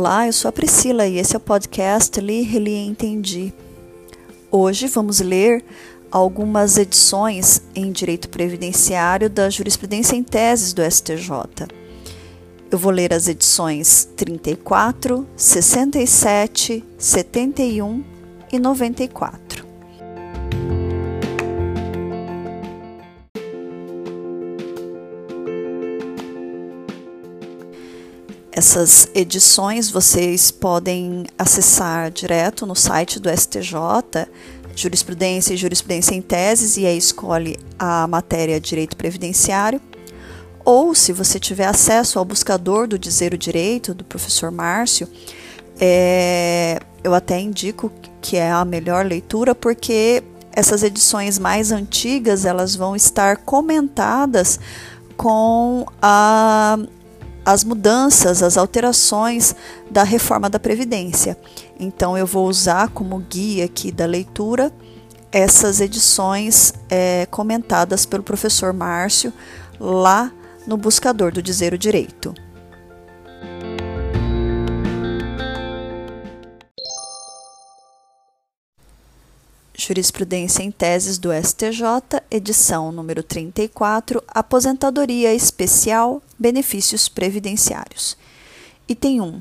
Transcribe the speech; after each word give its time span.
Olá, 0.00 0.28
eu 0.28 0.32
sou 0.32 0.48
a 0.48 0.52
Priscila 0.52 1.08
e 1.08 1.18
esse 1.18 1.34
é 1.34 1.38
o 1.38 1.40
podcast 1.40 2.20
Li, 2.20 2.42
Reli 2.42 2.70
e 2.70 2.86
Entendi. 2.86 3.52
Hoje 4.48 4.86
vamos 4.86 5.18
ler 5.18 5.64
algumas 6.08 6.78
edições 6.78 7.60
em 7.74 7.90
Direito 7.90 8.28
Previdenciário 8.28 9.28
da 9.28 9.50
Jurisprudência 9.50 10.14
em 10.14 10.22
Teses 10.22 10.72
do 10.72 10.88
STJ. 10.88 11.66
Eu 12.70 12.78
vou 12.78 12.92
ler 12.92 13.12
as 13.12 13.26
edições 13.26 14.08
34, 14.16 15.26
67, 15.36 16.84
71 16.96 18.04
e 18.52 18.58
94. 18.60 19.47
Essas 28.58 29.08
edições 29.14 29.88
vocês 29.88 30.50
podem 30.50 31.24
acessar 31.38 32.10
direto 32.10 32.66
no 32.66 32.74
site 32.74 33.20
do 33.20 33.30
STJ, 33.30 34.26
Jurisprudência 34.74 35.54
e 35.54 35.56
Jurisprudência 35.56 36.12
em 36.12 36.20
Teses, 36.20 36.76
e 36.76 36.84
aí 36.84 36.98
escolhe 36.98 37.56
a 37.78 38.08
matéria 38.08 38.60
Direito 38.60 38.96
Previdenciário. 38.96 39.80
Ou, 40.64 40.92
se 40.92 41.12
você 41.12 41.38
tiver 41.38 41.66
acesso 41.66 42.18
ao 42.18 42.24
buscador 42.24 42.88
do 42.88 42.98
Dizer 42.98 43.32
o 43.32 43.38
Direito, 43.38 43.94
do 43.94 44.02
professor 44.02 44.50
Márcio, 44.50 45.08
é, 45.80 46.80
eu 47.04 47.14
até 47.14 47.38
indico 47.38 47.92
que 48.20 48.36
é 48.36 48.50
a 48.50 48.64
melhor 48.64 49.06
leitura, 49.06 49.54
porque 49.54 50.20
essas 50.50 50.82
edições 50.82 51.38
mais 51.38 51.70
antigas 51.70 52.44
elas 52.44 52.74
vão 52.74 52.96
estar 52.96 53.36
comentadas 53.36 54.58
com 55.16 55.86
a 56.02 56.76
as 57.48 57.64
mudanças, 57.64 58.42
as 58.42 58.58
alterações 58.58 59.56
da 59.90 60.02
reforma 60.02 60.50
da 60.50 60.60
Previdência. 60.60 61.34
Então, 61.80 62.16
eu 62.16 62.26
vou 62.26 62.46
usar 62.46 62.90
como 62.90 63.18
guia 63.20 63.64
aqui 63.64 63.90
da 63.90 64.04
leitura 64.04 64.70
essas 65.32 65.80
edições 65.80 66.74
é, 66.90 67.26
comentadas 67.30 68.04
pelo 68.04 68.22
professor 68.22 68.74
Márcio 68.74 69.32
lá 69.80 70.30
no 70.66 70.76
buscador 70.76 71.32
do 71.32 71.40
Dizer 71.40 71.72
o 71.72 71.78
Direito. 71.78 72.34
Jurisprudência 79.88 80.62
em 80.62 80.70
Teses 80.70 81.16
do 81.16 81.30
STJ, 81.32 82.20
edição 82.30 82.92
número 82.92 83.22
34, 83.22 84.22
Aposentadoria 84.28 85.34
Especial, 85.34 86.20
Benefícios 86.38 87.08
Previdenciários. 87.08 88.14
Item 88.86 89.22
1. 89.22 89.40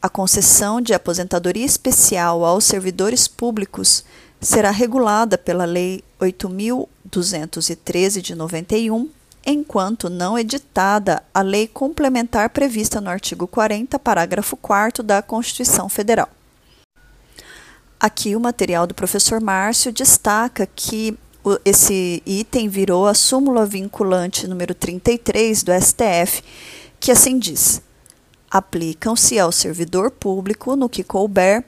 A 0.00 0.08
concessão 0.08 0.80
de 0.80 0.94
aposentadoria 0.94 1.66
especial 1.66 2.46
aos 2.46 2.64
servidores 2.64 3.28
públicos 3.28 4.06
será 4.40 4.70
regulada 4.70 5.36
pela 5.36 5.66
Lei 5.66 6.02
8.213 6.18 8.22
de 8.22 8.34
91, 8.34 9.06
enquanto 9.44 10.08
não 10.08 10.38
editada 10.38 11.22
a 11.34 11.42
lei 11.42 11.68
complementar 11.68 12.48
prevista 12.48 13.02
no 13.02 13.10
artigo 13.10 13.46
40, 13.46 13.98
parágrafo 13.98 14.56
4 14.56 15.02
da 15.02 15.20
Constituição 15.20 15.90
Federal. 15.90 16.30
Aqui 17.98 18.36
o 18.36 18.40
material 18.40 18.86
do 18.86 18.94
professor 18.94 19.40
Márcio 19.40 19.90
destaca 19.90 20.66
que 20.66 21.18
esse 21.64 22.22
item 22.26 22.68
virou 22.68 23.06
a 23.06 23.14
súmula 23.14 23.64
vinculante 23.64 24.46
número 24.46 24.74
33 24.74 25.62
do 25.62 25.72
STF, 25.72 26.42
que 27.00 27.10
assim 27.10 27.38
diz: 27.38 27.80
aplicam-se 28.50 29.38
ao 29.38 29.50
servidor 29.50 30.10
público, 30.10 30.76
no 30.76 30.88
que 30.88 31.02
couber, 31.02 31.64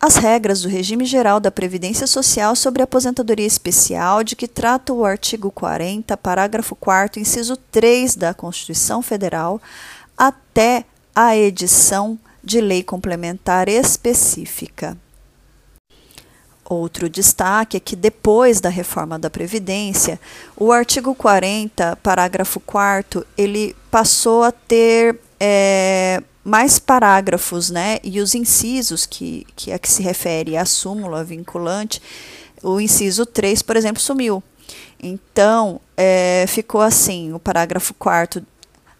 as 0.00 0.16
regras 0.16 0.62
do 0.62 0.68
regime 0.68 1.06
geral 1.06 1.40
da 1.40 1.50
Previdência 1.50 2.06
Social 2.06 2.54
sobre 2.54 2.82
aposentadoria 2.82 3.46
especial, 3.46 4.22
de 4.22 4.36
que 4.36 4.46
trata 4.46 4.92
o 4.92 5.04
artigo 5.04 5.50
40, 5.50 6.16
parágrafo 6.18 6.76
4, 6.76 7.20
inciso 7.20 7.56
3 7.56 8.14
da 8.14 8.34
Constituição 8.34 9.00
Federal, 9.00 9.60
até 10.16 10.84
a 11.14 11.36
edição 11.36 12.18
de 12.44 12.60
lei 12.60 12.82
complementar 12.82 13.68
específica. 13.68 14.96
Outro 16.74 17.08
destaque 17.08 17.76
é 17.76 17.80
que 17.80 17.94
depois 17.96 18.60
da 18.60 18.68
reforma 18.68 19.18
da 19.18 19.30
Previdência, 19.30 20.20
o 20.56 20.72
artigo 20.72 21.14
40, 21.14 21.96
parágrafo 22.02 22.60
4 22.60 23.24
ele 23.36 23.76
passou 23.90 24.42
a 24.42 24.52
ter 24.52 25.18
é, 25.38 26.22
mais 26.42 26.78
parágrafos, 26.78 27.70
né? 27.70 27.98
E 28.02 28.20
os 28.20 28.34
incisos 28.34 29.06
que, 29.06 29.46
que 29.54 29.72
a 29.72 29.78
que 29.78 29.90
se 29.90 30.02
refere 30.02 30.56
à 30.56 30.64
súmula 30.64 31.22
vinculante, 31.22 32.02
o 32.62 32.80
inciso 32.80 33.24
3, 33.24 33.62
por 33.62 33.76
exemplo, 33.76 34.02
sumiu. 34.02 34.42
Então, 35.00 35.80
é, 35.96 36.44
ficou 36.48 36.80
assim, 36.80 37.32
o 37.32 37.38
parágrafo 37.38 37.94
4 37.94 38.44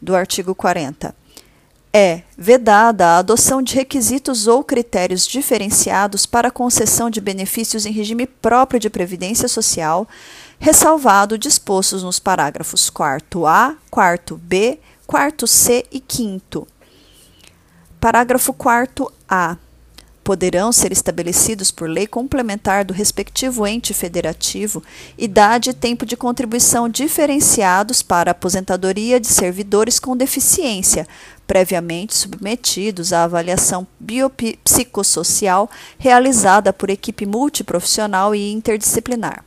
do 0.00 0.14
artigo 0.14 0.54
40 0.54 1.14
é 1.96 2.22
vedada 2.36 3.06
a 3.06 3.18
adoção 3.18 3.62
de 3.62 3.76
requisitos 3.76 4.48
ou 4.48 4.64
critérios 4.64 5.24
diferenciados 5.24 6.26
para 6.26 6.48
a 6.48 6.50
concessão 6.50 7.08
de 7.08 7.20
benefícios 7.20 7.86
em 7.86 7.92
regime 7.92 8.26
próprio 8.26 8.80
de 8.80 8.90
previdência 8.90 9.46
social, 9.46 10.08
ressalvado 10.58 11.38
dispostos 11.38 12.02
nos 12.02 12.18
parágrafos 12.18 12.90
4A, 12.90 13.76
4B, 13.92 14.80
4C 15.08 15.86
e 15.92 16.02
5 16.06 16.66
Parágrafo 18.00 18.52
4A 18.52 19.56
poderão 20.24 20.72
ser 20.72 20.90
estabelecidos 20.90 21.70
por 21.70 21.88
lei 21.88 22.06
complementar 22.06 22.82
do 22.82 22.94
respectivo 22.94 23.66
ente 23.66 23.92
federativo 23.92 24.82
idade 25.18 25.70
e 25.70 25.74
tempo 25.74 26.06
de 26.06 26.16
contribuição 26.16 26.88
diferenciados 26.88 28.02
para 28.02 28.30
a 28.30 28.32
aposentadoria 28.32 29.20
de 29.20 29.26
servidores 29.26 30.00
com 30.00 30.16
deficiência, 30.16 31.06
previamente 31.46 32.16
submetidos 32.16 33.12
à 33.12 33.24
avaliação 33.24 33.86
biopsicossocial 34.00 35.70
realizada 35.98 36.72
por 36.72 36.88
equipe 36.88 37.26
multiprofissional 37.26 38.34
e 38.34 38.50
interdisciplinar. 38.50 39.44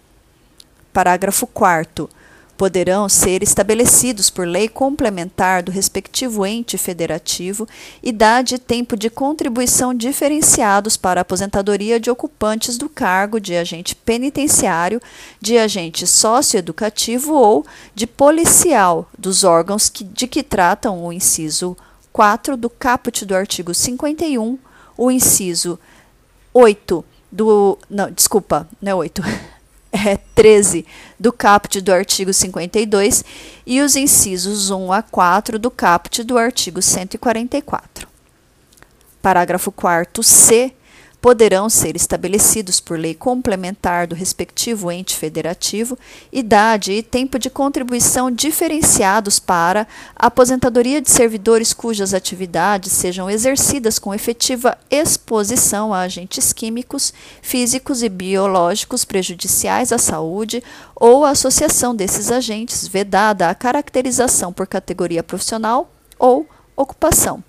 Parágrafo 0.94 1.48
4 1.48 2.08
poderão 2.58 3.08
ser 3.08 3.44
estabelecidos 3.44 4.30
por 4.30 4.48
lei 4.48 4.68
complementar 4.68 5.62
do 5.62 5.72
respectivo 5.72 6.46
ente 6.46 6.78
federativo 6.78 7.68
idade 8.02 8.56
e 8.56 8.60
tempo 8.60 8.98
de 8.98 9.10
contribuição 9.10 9.94
diferenciados 9.94 10.98
para 10.98 11.22
a 11.22 11.24
aposentadoria 11.24 12.00
de 12.00 12.10
ocupantes 12.10 12.78
do 12.78 12.90
cargo 12.90 13.40
de 13.40 13.56
agente 13.56 13.96
penitenciário, 13.96 15.00
de 15.40 15.58
agente 15.58 16.08
socioeducativo 16.08 17.34
ou 17.34 17.66
de 17.94 18.08
policial 18.08 19.08
dos 19.18 19.44
órgãos 19.44 19.88
que, 19.88 20.04
de 20.04 20.28
que 20.28 20.42
tratam 20.42 21.06
o 21.06 21.14
inciso 21.14 21.78
4 22.12 22.58
do 22.58 22.70
caput 22.70 23.24
do 23.24 23.36
artigo 23.36 23.74
51, 23.74 24.58
o 24.98 25.12
inciso 25.12 25.80
8 26.52 27.06
do. 27.32 27.78
Não, 27.88 28.10
desculpa, 28.10 28.68
não 28.82 28.92
é 28.92 28.96
8 28.96 29.22
é, 30.06 30.18
13 30.36 30.86
do 31.20 31.32
caput 31.32 31.82
do 31.82 31.92
artigo 31.92 32.32
52 32.32 33.24
e 33.66 33.82
os 33.82 33.96
incisos 33.96 34.70
1 34.70 34.92
a 34.92 35.02
4 35.02 35.58
do 35.58 35.72
caput 35.72 36.24
do 36.24 36.38
artigo 36.38 36.82
144. 36.82 38.08
Parágrafo 39.22 39.72
4 39.72 40.24
C 40.24 40.74
poderão 41.22 41.70
ser 41.70 41.96
estabelecidos 41.96 42.80
por 42.80 42.98
lei 42.98 43.14
complementar 43.14 44.08
do 44.08 44.16
respectivo 44.16 44.92
ente 44.92 45.16
federativo 45.16 45.98
idade 46.32 46.92
e 46.92 47.04
tempo 47.04 47.40
de 47.40 47.50
contribuição 47.50 48.30
diferenciados 48.30 49.40
para 49.40 49.88
a 50.16 50.28
aposentadoria 50.28 51.02
de 51.02 51.10
servidores 51.10 51.74
cujas 51.74 52.14
atividades 52.14 52.92
sejam 52.92 53.30
exercidas 53.30 53.98
com 53.98 54.14
efetiva 54.14 54.78
exposição 54.90 55.94
a 55.94 56.02
agentes 56.02 56.54
químicos, 56.54 57.14
físicos 57.42 58.04
e 58.04 58.10
biológicos 58.10 59.04
prejudiciais 59.04 59.92
à 59.92 59.98
saúde 59.98 60.64
ou 60.96 61.26
a 61.26 61.32
associação 61.32 61.96
desses 61.96 62.32
agentes 62.32 62.88
vedada 62.88 63.50
a 63.50 63.56
caracterização 63.56 64.54
por 64.54 64.68
categoria 64.68 65.24
profissional 65.24 65.92
ou 66.20 66.48
ocupação 66.76 67.44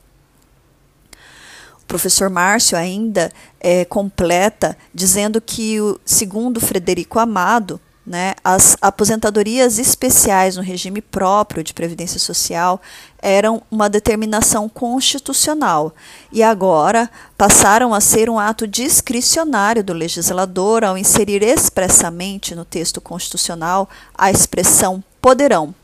professor 1.88 2.31
Márcio 2.31 2.79
ainda 2.79 3.32
é, 3.58 3.85
completa 3.85 4.76
dizendo 4.94 5.40
que, 5.40 5.79
segundo 6.05 6.61
Frederico 6.61 7.19
Amado, 7.19 7.81
né, 8.06 8.35
as 8.43 8.76
aposentadorias 8.81 9.79
especiais 9.79 10.56
no 10.56 10.62
regime 10.62 11.02
próprio 11.02 11.62
de 11.62 11.75
previdência 11.75 12.19
social 12.19 12.81
eram 13.20 13.61
uma 13.70 13.88
determinação 13.90 14.67
constitucional 14.67 15.94
e 16.32 16.43
agora 16.43 17.11
passaram 17.37 17.93
a 17.93 18.00
ser 18.00 18.31
um 18.31 18.38
ato 18.38 18.67
discricionário 18.67 19.85
do 19.85 19.93
legislador 19.93 20.85
ao 20.85 20.96
inserir 20.96 21.43
expressamente 21.43 22.55
no 22.55 22.64
texto 22.64 22.99
constitucional 22.99 23.90
a 24.17 24.31
expressão 24.31 25.05
poderão, 25.20 25.75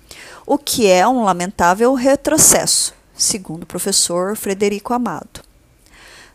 o 0.46 0.56
que 0.56 0.86
é 0.86 1.06
um 1.06 1.24
lamentável 1.24 1.92
retrocesso 1.92 2.94
segundo 3.16 3.62
o 3.62 3.66
professor 3.66 4.36
Frederico 4.36 4.92
Amado. 4.92 5.53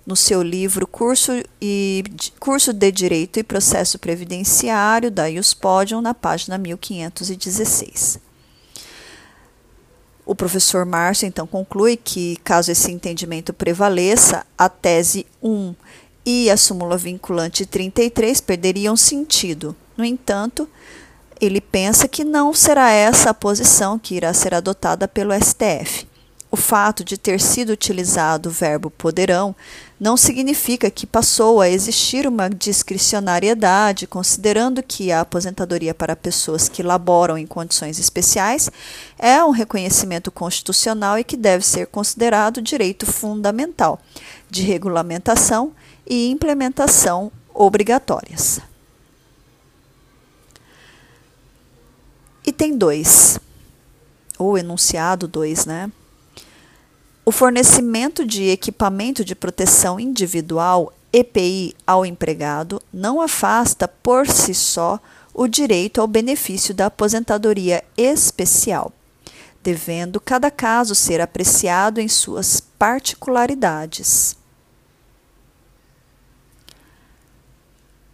No 0.10 0.16
seu 0.16 0.42
livro 0.42 0.88
Curso, 0.88 1.34
e, 1.62 2.04
Curso 2.40 2.74
de 2.74 2.92
Direito 2.92 3.38
e 3.38 3.44
Processo 3.44 4.00
Previdenciário, 4.00 5.12
da 5.12 5.28
Iuspodium, 5.28 6.02
na 6.02 6.16
página 6.16 6.58
1516. 6.58 8.20
O 10.26 10.34
professor 10.34 10.84
Márcio 10.84 11.28
então 11.28 11.46
conclui 11.46 11.96
que, 11.96 12.38
caso 12.38 12.72
esse 12.72 12.92
entendimento 12.92 13.54
prevaleça, 13.54 14.44
a 14.58 14.68
tese 14.68 15.28
1 15.44 15.76
e 16.26 16.50
a 16.50 16.58
súmula 16.58 16.98
vinculante 16.98 17.64
33 17.64 18.42
perderiam 18.42 18.98
sentido. 18.98 19.76
No 19.96 20.04
entanto, 20.04 20.68
ele 21.40 21.62
pensa 21.62 22.08
que 22.08 22.24
não 22.24 22.52
será 22.52 22.90
essa 22.90 23.30
a 23.30 23.34
posição 23.36 24.00
que 24.00 24.16
irá 24.16 24.34
ser 24.34 24.56
adotada 24.56 25.08
pelo 25.08 25.36
STF. 25.40 26.09
O 26.52 26.58
fato 26.58 27.04
de 27.04 27.16
ter 27.16 27.40
sido 27.40 27.70
utilizado 27.70 28.50
o 28.50 28.52
verbo 28.52 28.90
poderão 28.90 29.56
não 30.00 30.18
significa 30.18 30.90
que 30.90 31.06
passou 31.06 31.62
a 31.62 31.70
existir 31.70 32.26
uma 32.26 32.50
discricionariedade, 32.50 34.08
considerando 34.08 34.82
que 34.82 35.12
a 35.12 35.22
aposentadoria 35.22 35.94
para 35.94 36.16
pessoas 36.16 36.68
que 36.68 36.82
laboram 36.82 37.38
em 37.38 37.46
condições 37.46 38.00
especiais 38.00 38.72
é 39.20 39.44
um 39.44 39.52
reconhecimento 39.52 40.32
constitucional 40.32 41.20
e 41.20 41.24
que 41.24 41.38
deve 41.38 41.64
ser 41.64 41.86
considerado 41.86 42.64
direito 42.64 43.06
fundamental 43.06 44.02
de 44.50 44.64
regulamentação 44.64 45.72
e 46.08 46.32
implementação 46.32 47.32
obrigatórias. 47.54 48.60
Item 52.44 52.76
2, 52.76 53.40
ou 54.40 54.58
enunciado 54.58 55.28
2, 55.28 55.68
né? 55.68 55.92
O 57.30 57.32
fornecimento 57.32 58.26
de 58.26 58.46
equipamento 58.50 59.24
de 59.24 59.36
proteção 59.36 60.00
individual, 60.00 60.92
EPI, 61.14 61.76
ao 61.86 62.04
empregado 62.04 62.82
não 62.92 63.22
afasta 63.22 63.88
por 63.88 64.28
si 64.28 64.56
só 64.56 65.00
o 65.32 65.48
direito 65.48 66.02
ao 66.02 66.08
benefício 66.08 66.74
da 66.74 66.88
aposentadoria 66.88 67.84
especial, 67.96 68.92
devendo 69.62 70.20
cada 70.20 70.50
caso 70.50 70.96
ser 70.96 71.22
apreciado 71.22 72.02
em 72.02 72.08
suas 72.08 72.60
particularidades. 72.60 74.36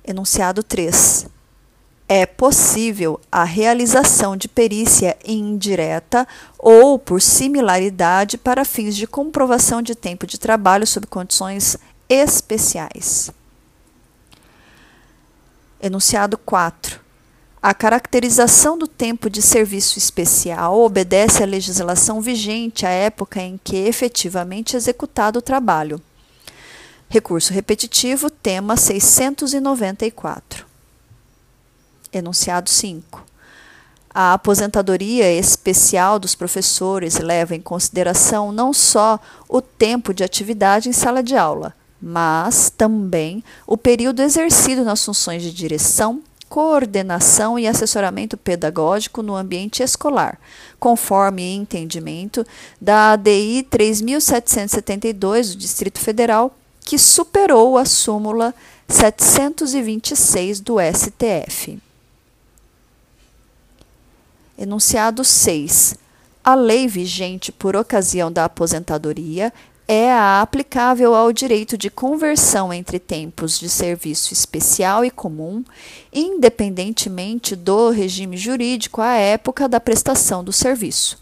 Enunciado 0.03 0.61
3 0.61 1.34
é 2.07 2.25
possível 2.25 3.19
a 3.31 3.43
realização 3.43 4.37
de 4.37 4.47
perícia 4.47 5.17
indireta 5.25 6.27
ou 6.59 6.99
por 6.99 7.21
similaridade 7.21 8.37
para 8.37 8.63
fins 8.63 8.95
de 8.95 9.07
comprovação 9.07 9.81
de 9.81 9.95
tempo 9.95 10.27
de 10.27 10.39
trabalho 10.39 10.85
sob 10.85 11.07
condições 11.07 11.77
especiais. 12.07 13.31
Enunciado 15.81 16.37
4. 16.37 16.99
A 17.61 17.73
caracterização 17.73 18.77
do 18.77 18.87
tempo 18.87 19.27
de 19.27 19.41
serviço 19.41 19.97
especial 19.97 20.79
obedece 20.79 21.41
à 21.41 21.47
legislação 21.47 22.21
vigente 22.21 22.85
à 22.85 22.89
época 22.89 23.41
em 23.41 23.59
que 23.63 23.75
efetivamente 23.75 24.75
executado 24.75 25.39
o 25.39 25.41
trabalho. 25.41 25.99
Recurso 27.09 27.51
repetitivo, 27.51 28.29
tema 28.29 28.77
694. 28.77 30.74
Enunciado 32.17 32.69
5. 32.69 33.23
A 34.17 34.31
aposentadoria 34.31 35.29
especial 35.33 36.17
dos 36.17 36.35
professores 36.35 37.19
leva 37.19 37.53
em 37.53 37.59
consideração 37.59 38.49
não 38.51 38.71
só 38.71 39.19
o 39.49 39.61
tempo 39.61 40.13
de 40.13 40.23
atividade 40.23 40.87
em 40.87 40.93
sala 40.93 41.21
de 41.21 41.35
aula, 41.35 41.75
mas 42.01 42.69
também 42.69 43.43
o 43.67 43.75
período 43.75 44.21
exercido 44.21 44.85
nas 44.85 45.03
funções 45.03 45.43
de 45.43 45.51
direção, 45.51 46.21
coordenação 46.47 47.59
e 47.59 47.67
assessoramento 47.67 48.37
pedagógico 48.37 49.21
no 49.21 49.35
ambiente 49.35 49.83
escolar, 49.83 50.39
conforme 50.79 51.53
entendimento 51.53 52.45
da 52.79 53.11
ADI 53.11 53.67
3772 53.69 55.55
do 55.55 55.57
Distrito 55.57 55.99
Federal, 55.99 56.55
que 56.79 56.97
superou 56.97 57.77
a 57.77 57.83
súmula 57.83 58.55
726 58.87 60.61
do 60.61 60.77
STF. 60.79 61.79
Enunciado 64.57 65.23
6. 65.23 65.95
A 66.41 66.55
lei 66.55 66.87
vigente 66.87 67.51
por 67.51 67.75
ocasião 67.75 68.31
da 68.31 68.45
aposentadoria 68.45 69.51
é 69.85 70.09
a 70.11 70.41
aplicável 70.41 71.13
ao 71.13 71.33
direito 71.33 71.77
de 71.77 71.89
conversão 71.89 72.73
entre 72.73 72.97
tempos 72.97 73.59
de 73.59 73.67
serviço 73.67 74.31
especial 74.31 75.03
e 75.03 75.11
comum, 75.11 75.63
independentemente 76.11 77.55
do 77.55 77.89
regime 77.89 78.37
jurídico 78.37 79.01
à 79.01 79.15
época 79.15 79.67
da 79.67 79.79
prestação 79.79 80.41
do 80.41 80.53
serviço. 80.53 81.21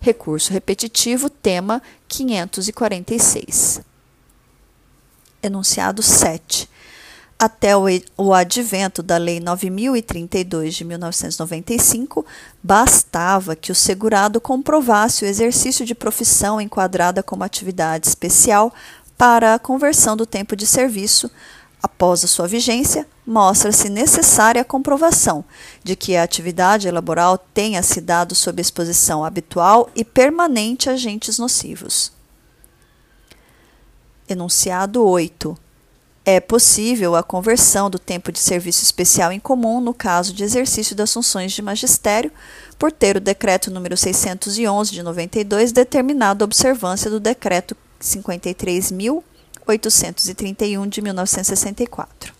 Recurso 0.00 0.50
repetitivo, 0.50 1.28
tema 1.28 1.82
546. 2.08 3.82
Enunciado 5.42 6.02
7 6.02 6.68
até 7.38 7.74
o, 7.76 8.32
advento 8.32 9.02
da 9.02 9.18
Lei 9.18 9.40
9032 9.40 10.74
de 10.74 10.84
1995, 10.84 12.24
bastava 12.62 13.54
que 13.54 13.70
o 13.70 13.74
segurado 13.74 14.40
comprovasse 14.40 15.24
o 15.24 15.28
exercício 15.28 15.84
de 15.84 15.94
profissão 15.94 16.58
enquadrada 16.58 17.22
como 17.22 17.44
atividade 17.44 18.08
especial 18.08 18.72
para 19.18 19.54
a 19.54 19.58
conversão 19.58 20.16
do 20.16 20.24
tempo 20.24 20.56
de 20.56 20.66
serviço. 20.66 21.30
Após 21.82 22.24
a 22.24 22.26
sua 22.26 22.48
vigência, 22.48 23.06
mostra-se 23.26 23.90
necessária 23.90 24.62
a 24.62 24.64
comprovação 24.64 25.44
de 25.84 25.94
que 25.94 26.16
a 26.16 26.22
atividade 26.22 26.90
laboral 26.90 27.36
tenha 27.36 27.82
se 27.82 28.00
dado 28.00 28.34
sob 28.34 28.62
exposição 28.62 29.22
habitual 29.22 29.90
e 29.94 30.02
permanente 30.02 30.88
a 30.88 30.94
agentes 30.94 31.38
nocivos. 31.38 32.10
Enunciado 34.26 35.06
8 35.06 35.65
é 36.28 36.40
possível 36.40 37.14
a 37.14 37.22
conversão 37.22 37.88
do 37.88 38.00
tempo 38.00 38.32
de 38.32 38.40
serviço 38.40 38.82
especial 38.82 39.30
em 39.30 39.38
comum 39.38 39.80
no 39.80 39.94
caso 39.94 40.32
de 40.32 40.42
exercício 40.42 40.96
das 40.96 41.12
funções 41.12 41.52
de 41.52 41.62
magistério, 41.62 42.32
por 42.76 42.90
ter 42.90 43.16
o 43.16 43.20
decreto 43.20 43.70
número 43.70 43.96
611 43.96 44.90
de 44.90 45.04
92 45.04 45.70
determinado 45.70 46.42
a 46.42 46.46
observância 46.46 47.08
do 47.08 47.20
decreto 47.20 47.76
53.831 48.02 50.88
de 50.88 51.00
1964. 51.00 52.34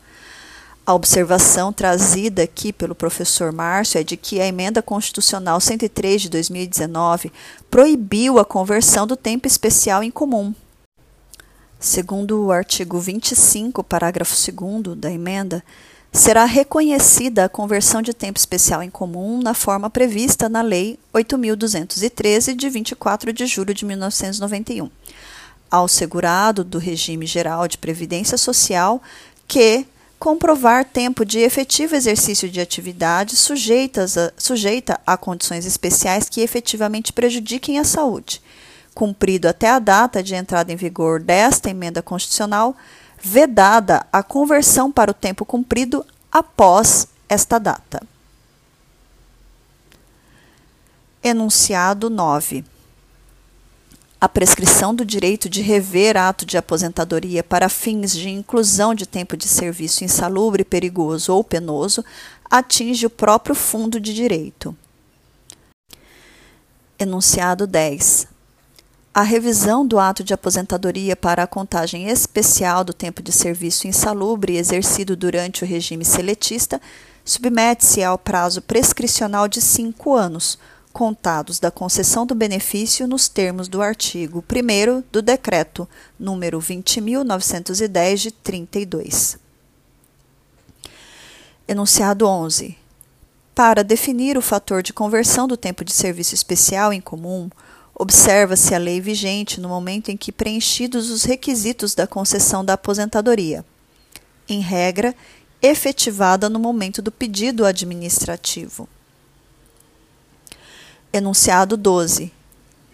A 0.84 0.92
observação 0.92 1.72
trazida 1.72 2.42
aqui 2.42 2.72
pelo 2.72 2.94
professor 2.94 3.52
Márcio 3.52 4.00
é 4.00 4.04
de 4.04 4.16
que 4.16 4.40
a 4.40 4.46
emenda 4.46 4.82
constitucional 4.82 5.60
103 5.60 6.22
de 6.22 6.30
2019 6.30 7.32
proibiu 7.70 8.40
a 8.40 8.44
conversão 8.44 9.06
do 9.06 9.16
tempo 9.16 9.46
especial 9.46 10.02
em 10.02 10.10
comum 10.10 10.52
segundo 11.78 12.44
o 12.44 12.52
artigo 12.52 12.98
25, 12.98 13.84
parágrafo 13.84 14.34
2 14.34 14.96
da 14.96 15.10
emenda, 15.10 15.62
será 16.12 16.44
reconhecida 16.44 17.44
a 17.44 17.48
conversão 17.48 18.00
de 18.00 18.14
tempo 18.14 18.38
especial 18.38 18.82
em 18.82 18.90
comum 18.90 19.40
na 19.42 19.52
forma 19.52 19.90
prevista 19.90 20.48
na 20.48 20.62
Lei 20.62 20.98
8.213, 21.14 22.56
de 22.56 22.70
24 22.70 23.32
de 23.32 23.46
julho 23.46 23.74
de 23.74 23.84
1991, 23.84 24.90
ao 25.70 25.86
segurado 25.86 26.64
do 26.64 26.78
regime 26.78 27.26
geral 27.26 27.68
de 27.68 27.76
previdência 27.76 28.38
social 28.38 29.02
que 29.46 29.86
comprovar 30.18 30.86
tempo 30.86 31.24
de 31.24 31.40
efetivo 31.40 31.94
exercício 31.94 32.48
de 32.48 32.60
atividade 32.60 33.36
sujeitas 33.36 34.16
a, 34.16 34.32
sujeita 34.38 34.98
a 35.06 35.16
condições 35.16 35.66
especiais 35.66 36.28
que 36.28 36.40
efetivamente 36.40 37.12
prejudiquem 37.12 37.78
a 37.78 37.84
saúde 37.84 38.40
cumprido 38.96 39.46
até 39.46 39.68
a 39.68 39.78
data 39.78 40.22
de 40.22 40.34
entrada 40.34 40.72
em 40.72 40.76
vigor 40.76 41.20
desta 41.20 41.68
emenda 41.68 42.00
constitucional, 42.00 42.74
vedada 43.20 44.06
a 44.10 44.22
conversão 44.22 44.90
para 44.90 45.10
o 45.10 45.14
tempo 45.14 45.44
cumprido 45.44 46.02
após 46.32 47.06
esta 47.28 47.58
data. 47.58 48.02
Enunciado 51.22 52.08
9. 52.08 52.64
A 54.18 54.26
prescrição 54.30 54.94
do 54.94 55.04
direito 55.04 55.46
de 55.46 55.60
rever 55.60 56.16
ato 56.16 56.46
de 56.46 56.56
aposentadoria 56.56 57.44
para 57.44 57.68
fins 57.68 58.12
de 58.12 58.30
inclusão 58.30 58.94
de 58.94 59.04
tempo 59.04 59.36
de 59.36 59.46
serviço 59.46 60.04
insalubre, 60.04 60.64
perigoso 60.64 61.34
ou 61.34 61.44
penoso 61.44 62.02
atinge 62.50 63.04
o 63.04 63.10
próprio 63.10 63.54
fundo 63.54 64.00
de 64.00 64.14
direito. 64.14 64.74
Enunciado 66.98 67.66
10 67.66 68.35
a 69.16 69.22
revisão 69.22 69.86
do 69.86 69.98
ato 69.98 70.22
de 70.22 70.34
aposentadoria 70.34 71.16
para 71.16 71.42
a 71.42 71.46
contagem 71.46 72.06
especial 72.06 72.84
do 72.84 72.92
tempo 72.92 73.22
de 73.22 73.32
serviço 73.32 73.88
insalubre 73.88 74.58
exercido 74.58 75.16
durante 75.16 75.64
o 75.64 75.66
regime 75.66 76.04
seletista 76.04 76.78
submete-se 77.24 78.04
ao 78.04 78.18
prazo 78.18 78.60
prescricional 78.60 79.48
de 79.48 79.62
cinco 79.62 80.14
anos, 80.14 80.58
contados 80.92 81.58
da 81.58 81.70
concessão 81.70 82.26
do 82.26 82.34
benefício 82.34 83.08
nos 83.08 83.26
termos 83.26 83.68
do 83.68 83.80
artigo 83.80 84.44
1 84.52 85.04
do 85.10 85.22
Decreto 85.22 85.88
número 86.20 86.60
20.910 86.60 88.16
de 88.16 88.30
32. 88.30 89.38
Enunciado 91.66 92.26
11. 92.26 92.76
Para 93.54 93.82
definir 93.82 94.36
o 94.36 94.42
fator 94.42 94.82
de 94.82 94.92
conversão 94.92 95.48
do 95.48 95.56
tempo 95.56 95.86
de 95.86 95.92
serviço 95.94 96.34
especial 96.34 96.92
em 96.92 97.00
comum, 97.00 97.48
observa-se 97.98 98.74
a 98.74 98.78
lei 98.78 99.00
vigente 99.00 99.58
no 99.58 99.70
momento 99.70 100.10
em 100.10 100.16
que 100.16 100.30
preenchidos 100.30 101.08
os 101.10 101.24
requisitos 101.24 101.94
da 101.94 102.06
concessão 102.06 102.62
da 102.62 102.74
aposentadoria. 102.74 103.64
Em 104.46 104.60
regra, 104.60 105.14
efetivada 105.62 106.50
no 106.50 106.58
momento 106.58 107.00
do 107.00 107.10
pedido 107.10 107.64
administrativo. 107.64 108.86
Enunciado 111.10 111.76
12. 111.76 112.30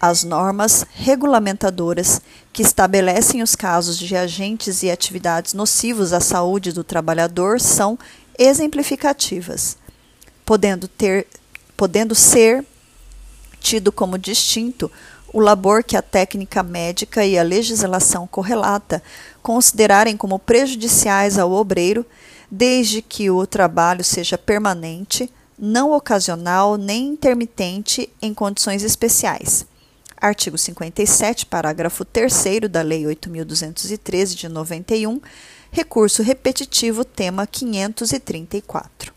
As 0.00 0.22
normas 0.22 0.86
regulamentadoras 0.94 2.20
que 2.52 2.62
estabelecem 2.62 3.42
os 3.42 3.56
casos 3.56 3.98
de 3.98 4.16
agentes 4.16 4.84
e 4.84 4.90
atividades 4.90 5.52
nocivos 5.52 6.12
à 6.12 6.20
saúde 6.20 6.72
do 6.72 6.84
trabalhador 6.84 7.60
são 7.60 7.98
exemplificativas, 8.38 9.76
podendo, 10.44 10.86
ter, 10.86 11.26
podendo 11.76 12.14
ser 12.14 12.64
tido 13.62 13.92
como 13.92 14.18
distinto 14.18 14.90
o 15.32 15.40
labor 15.40 15.82
que 15.82 15.96
a 15.96 16.02
técnica 16.02 16.62
médica 16.62 17.24
e 17.24 17.38
a 17.38 17.42
legislação 17.42 18.26
correlata 18.26 19.02
considerarem 19.42 20.16
como 20.16 20.38
prejudiciais 20.38 21.38
ao 21.38 21.52
obreiro 21.52 22.04
desde 22.50 23.00
que 23.00 23.30
o 23.30 23.46
trabalho 23.46 24.04
seja 24.04 24.36
permanente, 24.36 25.32
não 25.58 25.92
ocasional 25.92 26.76
nem 26.76 27.08
intermitente 27.08 28.10
em 28.20 28.34
condições 28.34 28.82
especiais. 28.82 29.64
Artigo 30.18 30.58
57, 30.58 31.46
parágrafo 31.46 32.04
3 32.04 32.68
da 32.70 32.82
Lei 32.82 33.04
8.213 33.04 34.34
de 34.34 34.48
91, 34.48 35.20
recurso 35.70 36.22
repetitivo, 36.22 37.04
tema 37.04 37.46
534. 37.46 39.12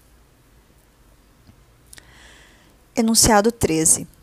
Enunciado 2.96 3.52
13. 3.52 4.15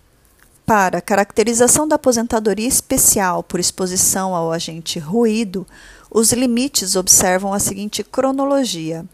Para 0.75 1.03
caracterização 1.03 1.87
da 1.87 1.97
aposentadoria 1.97 2.67
especial 2.67 3.43
por 3.43 3.61
exposição 3.61 4.35
ao 4.35 4.51
agente 4.51 4.99
ruído, 4.99 5.67
os 6.11 6.33
limites 6.33 6.97
observam 6.97 7.53
a 7.53 7.59
seguinte 7.59 8.03
cronologia: 8.03 9.05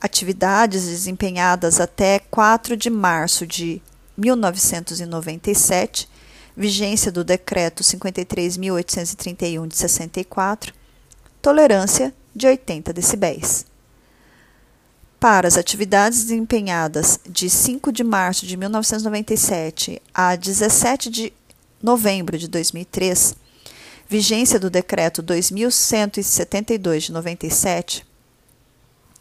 atividades 0.00 0.84
desempenhadas 0.84 1.80
até 1.80 2.20
4 2.20 2.76
de 2.76 2.88
março 2.90 3.44
de 3.44 3.82
1997, 4.16 6.08
vigência 6.56 7.10
do 7.10 7.24
Decreto 7.24 7.82
53.831 7.82 9.66
de 9.66 9.76
64, 9.76 10.72
tolerância 11.42 12.14
de 12.32 12.46
80 12.46 12.92
decibéis. 12.92 13.66
Para 15.22 15.46
as 15.46 15.56
atividades 15.56 16.24
desempenhadas 16.24 17.20
de 17.24 17.48
5 17.48 17.92
de 17.92 18.02
março 18.02 18.44
de 18.44 18.56
1997 18.56 20.02
a 20.12 20.34
17 20.34 21.08
de 21.08 21.32
novembro 21.80 22.36
de 22.36 22.48
2003, 22.48 23.36
vigência 24.08 24.58
do 24.58 24.68
Decreto 24.68 25.22
2172 25.22 27.04
de 27.04 27.12
97, 27.12 28.04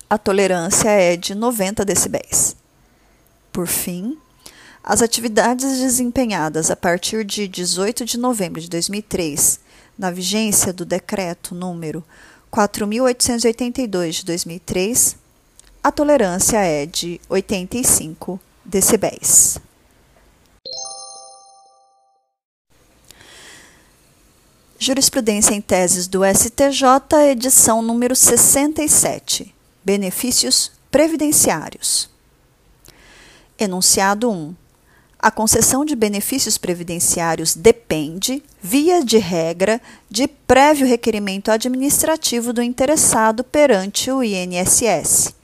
a 0.10 0.18
tolerância 0.18 0.90
é 0.90 1.16
de 1.16 1.36
90 1.36 1.86
decibéis. 1.86 2.56
Por 3.54 3.68
fim, 3.68 4.18
as 4.84 5.04
atividades 5.04 5.82
desempenhadas 5.82 6.72
a 6.72 6.76
partir 6.76 7.24
de 7.24 7.48
18 7.48 8.06
de 8.06 8.18
novembro 8.18 8.60
de 8.60 8.68
2003, 8.68 9.60
na 9.96 10.10
vigência 10.10 10.74
do 10.74 10.84
Decreto 10.84 11.54
número 11.54 12.04
4882 12.50 14.16
de 14.16 14.26
2003, 14.26 15.21
a 15.84 15.92
tolerância 15.92 16.58
é 16.60 16.86
de 16.86 17.20
85 17.28 18.40
decibéis. 18.64 19.58
Jurisprudência 24.78 25.54
em 25.54 25.62
Teses 25.62 26.08
do 26.08 26.22
STJ, 26.24 27.30
edição 27.32 27.82
número 27.82 28.16
67. 28.16 29.54
Benefícios 29.84 30.72
previdenciários. 30.90 32.10
Enunciado 33.60 34.30
1. 34.32 34.56
A 35.20 35.30
concessão 35.30 35.86
de 35.86 35.96
benefícios 35.96 36.58
previdenciários 36.58 37.56
depende, 37.56 38.44
via 38.60 39.06
de 39.06 39.20
regra, 39.20 39.80
de 40.10 40.28
prévio 40.28 40.88
requerimento 40.88 41.52
administrativo 41.52 42.52
do 42.52 42.64
interessado 42.64 43.44
perante 43.44 44.12
o 44.12 44.24
INSS. 44.24 45.41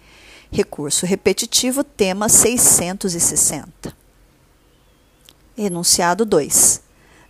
Recurso 0.51 1.05
repetitivo, 1.05 1.83
tema 1.83 2.29
660. 2.29 3.95
Enunciado 5.57 6.25
2 6.25 6.87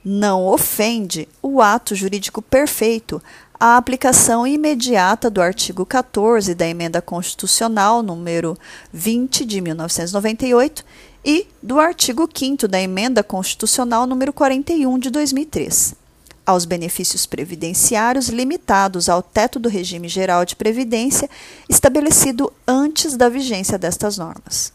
não 0.10 0.46
ofende 0.46 1.28
o 1.42 1.62
ato 1.62 1.94
jurídico 1.94 2.42
perfeito 2.42 3.22
a 3.60 3.76
aplicação 3.76 4.48
imediata 4.48 5.30
do 5.30 5.42
artigo 5.42 5.86
14 5.86 6.56
da 6.56 6.66
Emenda 6.66 7.02
Constitucional 7.02 8.02
número 8.02 8.58
20 8.94 9.44
de 9.44 9.60
1998 9.60 10.86
e 11.26 11.48
do 11.62 11.80
artigo 11.80 12.30
5 12.34 12.68
da 12.68 12.80
Emenda 12.80 13.22
Constitucional 13.22 14.08
número 14.08 14.32
41 14.32 14.98
de 15.00 15.10
2003, 15.10 15.96
aos 16.48 16.64
benefícios 16.64 17.26
previdenciários 17.26 18.30
limitados 18.30 19.10
ao 19.10 19.22
teto 19.22 19.60
do 19.60 19.68
regime 19.68 20.08
geral 20.08 20.46
de 20.46 20.56
previdência 20.56 21.30
estabelecido 21.68 22.54
antes 22.66 23.18
da 23.18 23.28
vigência 23.28 23.78
destas 23.78 24.18
normas. 24.18 24.72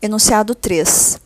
Enunciado 0.00 0.54
3. 0.54 1.20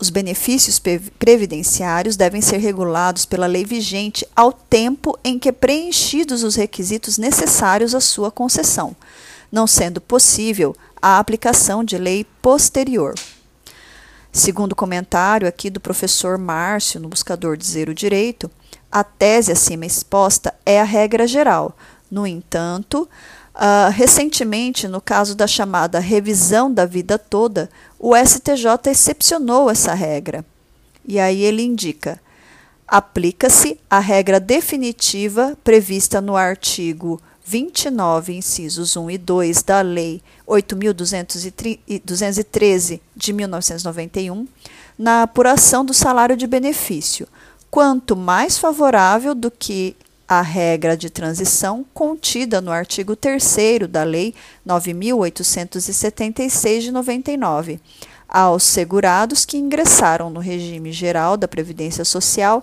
Os 0.00 0.08
benefícios 0.08 0.80
previdenciários 1.18 2.16
devem 2.16 2.40
ser 2.40 2.56
regulados 2.56 3.26
pela 3.26 3.46
lei 3.46 3.66
vigente 3.66 4.26
ao 4.34 4.50
tempo 4.50 5.18
em 5.22 5.38
que 5.38 5.52
preenchidos 5.52 6.42
os 6.42 6.54
requisitos 6.54 7.18
necessários 7.18 7.94
à 7.94 8.00
sua 8.00 8.30
concessão, 8.30 8.96
não 9.52 9.66
sendo 9.66 10.00
possível 10.00 10.74
a 11.02 11.18
aplicação 11.18 11.84
de 11.84 11.98
lei 11.98 12.24
posterior. 12.40 13.14
Segundo 14.38 14.76
comentário 14.76 15.48
aqui 15.48 15.68
do 15.68 15.80
professor 15.80 16.38
Márcio, 16.38 17.00
no 17.00 17.08
Buscador 17.08 17.56
Dizer 17.56 17.88
o 17.88 17.94
Direito, 17.94 18.48
a 18.90 19.02
tese 19.02 19.50
acima 19.50 19.84
exposta 19.84 20.54
é 20.64 20.80
a 20.80 20.84
regra 20.84 21.26
geral. 21.26 21.76
No 22.08 22.26
entanto, 22.26 23.08
Uh, 23.60 23.90
recentemente, 23.90 24.86
no 24.86 25.00
caso 25.00 25.34
da 25.34 25.44
chamada 25.44 25.98
revisão 25.98 26.72
da 26.72 26.86
vida 26.86 27.18
toda, 27.18 27.68
o 27.98 28.14
STJ 28.14 28.88
excepcionou 28.88 29.68
essa 29.68 29.94
regra. 29.94 30.44
E 31.04 31.18
aí 31.18 31.42
ele 31.42 31.64
indica: 31.64 32.20
aplica-se 32.86 33.80
a 33.90 33.98
regra 33.98 34.38
definitiva 34.38 35.58
prevista 35.64 36.20
no 36.20 36.36
artigo 36.36 37.20
29, 37.48 38.34
incisos 38.34 38.94
1 38.94 39.10
e 39.10 39.16
2 39.16 39.62
da 39.62 39.80
Lei 39.80 40.20
8.213 40.46 43.00
de 43.16 43.32
1991, 43.32 44.46
na 44.98 45.22
apuração 45.22 45.82
do 45.82 45.94
salário 45.94 46.36
de 46.36 46.46
benefício, 46.46 47.26
quanto 47.70 48.14
mais 48.14 48.58
favorável 48.58 49.34
do 49.34 49.50
que 49.50 49.96
a 50.28 50.42
regra 50.42 50.94
de 50.94 51.08
transição 51.08 51.86
contida 51.94 52.60
no 52.60 52.70
artigo 52.70 53.16
3 53.16 53.56
da 53.88 54.04
Lei 54.04 54.34
9876 54.66 56.84
de 56.84 56.92
99, 56.92 57.80
aos 58.28 58.62
segurados 58.62 59.46
que 59.46 59.56
ingressaram 59.56 60.28
no 60.28 60.38
regime 60.38 60.92
geral 60.92 61.38
da 61.38 61.48
Previdência 61.48 62.04
Social 62.04 62.62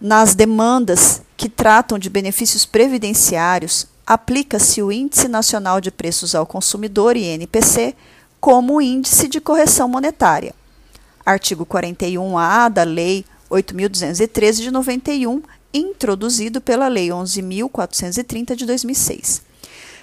Nas 0.00 0.36
demandas 0.36 1.22
que 1.36 1.48
tratam 1.48 1.98
de 1.98 2.08
benefícios 2.08 2.64
previdenciários, 2.64 3.88
aplica-se 4.06 4.80
o 4.80 4.92
Índice 4.92 5.26
Nacional 5.26 5.80
de 5.80 5.90
Preços 5.90 6.36
ao 6.36 6.46
Consumidor, 6.46 7.16
INPC, 7.16 7.96
como 8.40 8.80
índice 8.80 9.26
de 9.26 9.40
correção 9.40 9.88
monetária. 9.88 10.54
Artigo 11.24 11.66
41-A 11.66 12.68
da 12.68 12.84
Lei 12.84 13.24
8.213 13.50 14.62
de 14.62 14.70
91, 14.70 15.42
introduzido 15.72 16.60
pela 16.60 16.86
Lei 16.88 17.08
11.430 17.08 18.54
de 18.54 18.66
2006. 18.66 19.40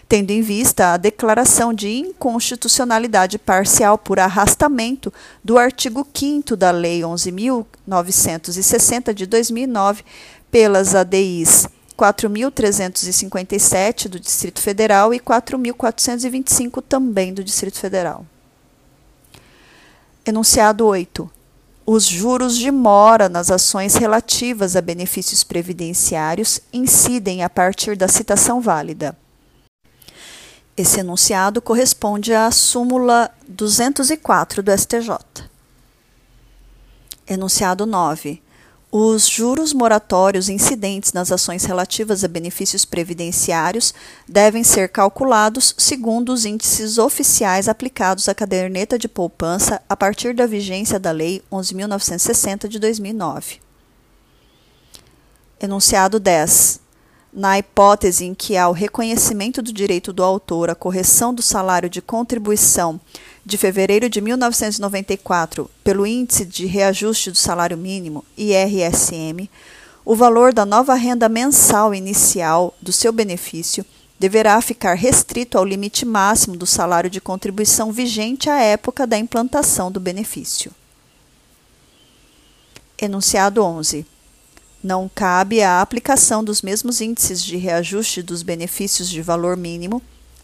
Tendo 0.08 0.32
em 0.32 0.42
vista 0.42 0.94
a 0.94 0.98
declaração 0.98 1.74
de 1.74 1.90
inconstitucionalidade 1.90 3.38
parcial 3.40 3.98
por 3.98 4.20
arrastamento 4.20 5.12
do 5.44 5.58
artigo 5.58 6.08
5 6.14 6.56
da 6.56 6.70
Lei 6.72 7.02
11.960 7.02 9.14
de 9.14 9.26
2009 9.26 10.04
pelas 10.52 10.94
ADIs 10.94 11.68
4.357 11.98 14.10
do 14.10 14.20
Distrito 14.20 14.60
Federal 14.60 15.12
e 15.14 15.20
4.425 15.20 16.84
também 16.88 17.34
do 17.34 17.44
Distrito 17.44 17.80
Federal. 17.80 18.24
Enunciado 20.26 20.86
8 20.86 21.30
os 21.86 22.06
juros 22.06 22.58
de 22.58 22.72
mora 22.72 23.28
nas 23.28 23.50
ações 23.50 23.96
relativas 23.96 24.76
a 24.76 24.82
benefícios 24.82 25.44
previdenciários 25.44 26.60
incidem 26.72 27.44
a 27.44 27.50
partir 27.50 27.98
da 27.98 28.08
citação 28.08 28.62
válida. 28.62 29.18
Esse 30.76 31.00
enunciado 31.00 31.62
corresponde 31.62 32.34
à 32.34 32.52
súmula 32.52 33.32
204 33.48 34.62
do 34.62 34.78
STJ. 34.78 35.18
Enunciado 37.28 37.86
9. 37.86 38.43
Os 38.96 39.28
juros 39.28 39.74
moratórios 39.74 40.50
incidentes 40.50 41.14
nas 41.14 41.32
ações 41.32 41.66
relativas 41.66 42.24
a 42.24 42.28
benefícios 42.28 42.86
previdenciários 42.86 43.92
devem 44.30 44.64
ser 44.64 44.88
calculados 44.88 45.74
segundo 45.80 46.32
os 46.32 46.46
índices 46.46 47.00
oficiais 47.00 47.68
aplicados 47.68 48.30
à 48.30 48.36
caderneta 48.36 49.00
de 49.00 49.08
poupança 49.08 49.82
a 49.90 49.98
partir 49.98 50.36
da 50.36 50.46
vigência 50.46 51.00
da 51.00 51.10
Lei 51.10 51.42
11.960 51.52 52.68
de 52.68 52.78
2009. 52.78 53.60
Enunciado 55.60 56.20
10. 56.20 56.80
Na 57.34 57.58
hipótese 57.58 58.26
em 58.26 58.36
que 58.36 58.56
há 58.56 58.70
o 58.70 58.74
reconhecimento 58.74 59.64
do 59.64 59.74
direito 59.74 60.14
do 60.14 60.24
autor 60.24 60.70
à 60.70 60.76
correção 60.76 61.34
do 61.34 61.42
salário 61.42 61.90
de 61.90 62.00
contribuição 62.00 63.02
de 63.46 63.58
fevereiro 63.58 64.10
de 64.10 64.22
1994 64.22 65.70
pelo 65.84 66.08
Índice 66.08 66.46
de 66.46 66.66
Reajuste 66.66 67.32
do 67.32 67.38
Salário 67.38 67.78
Mínimo, 67.78 68.24
IRSM, 68.38 69.50
o 70.06 70.16
valor 70.16 70.54
da 70.54 70.66
nova 70.66 70.96
renda 70.96 71.28
mensal 71.28 71.94
inicial 71.94 72.74
do 72.82 72.92
seu 72.92 73.12
benefício 73.12 73.86
deverá 74.20 74.62
ficar 74.62 74.94
restrito 74.94 75.58
ao 75.58 75.66
limite 75.66 76.06
máximo 76.06 76.56
do 76.56 76.66
salário 76.66 77.10
de 77.10 77.20
contribuição 77.20 77.92
vigente 77.92 78.50
à 78.50 78.60
época 78.60 79.06
da 79.06 79.18
implantação 79.18 79.92
do 79.92 80.00
benefício. 80.00 80.72
Enunciado 82.98 83.62
11. 83.62 84.06
Não 84.82 85.10
cabe 85.14 85.62
a 85.62 85.82
aplicação 85.82 86.44
dos 86.44 86.62
mesmos 86.62 87.02
índices 87.02 87.44
de 87.44 87.58
reajuste 87.58 88.22
dos 88.22 88.44
benefícios 88.44 89.10
de 89.10 89.22
valor 89.22 89.58
mínimo 89.58 90.02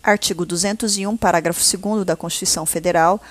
artigo 0.09 0.45
201, 0.45 1.15
parágrafo 1.17 1.61
2 1.77 2.05
da 2.05 2.15
Constituição 2.15 2.65
Federal, 2.65 3.21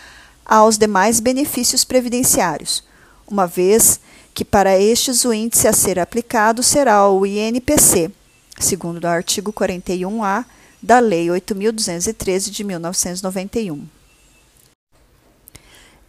aos 0.44 0.78
demais 0.78 1.20
benefícios 1.20 1.84
previdenciários, 1.84 2.82
uma 3.26 3.46
vez 3.46 4.00
que 4.32 4.44
para 4.44 4.78
estes 4.78 5.24
o 5.24 5.32
índice 5.32 5.68
a 5.68 5.72
ser 5.72 5.98
aplicado 5.98 6.62
será 6.62 7.08
o 7.08 7.26
INPC, 7.26 8.10
segundo 8.58 9.04
o 9.04 9.08
artigo 9.08 9.52
41A 9.52 10.44
da 10.82 11.00
Lei 11.00 11.26
8.213 11.26 12.50
de 12.50 12.64
1991. 12.64 13.84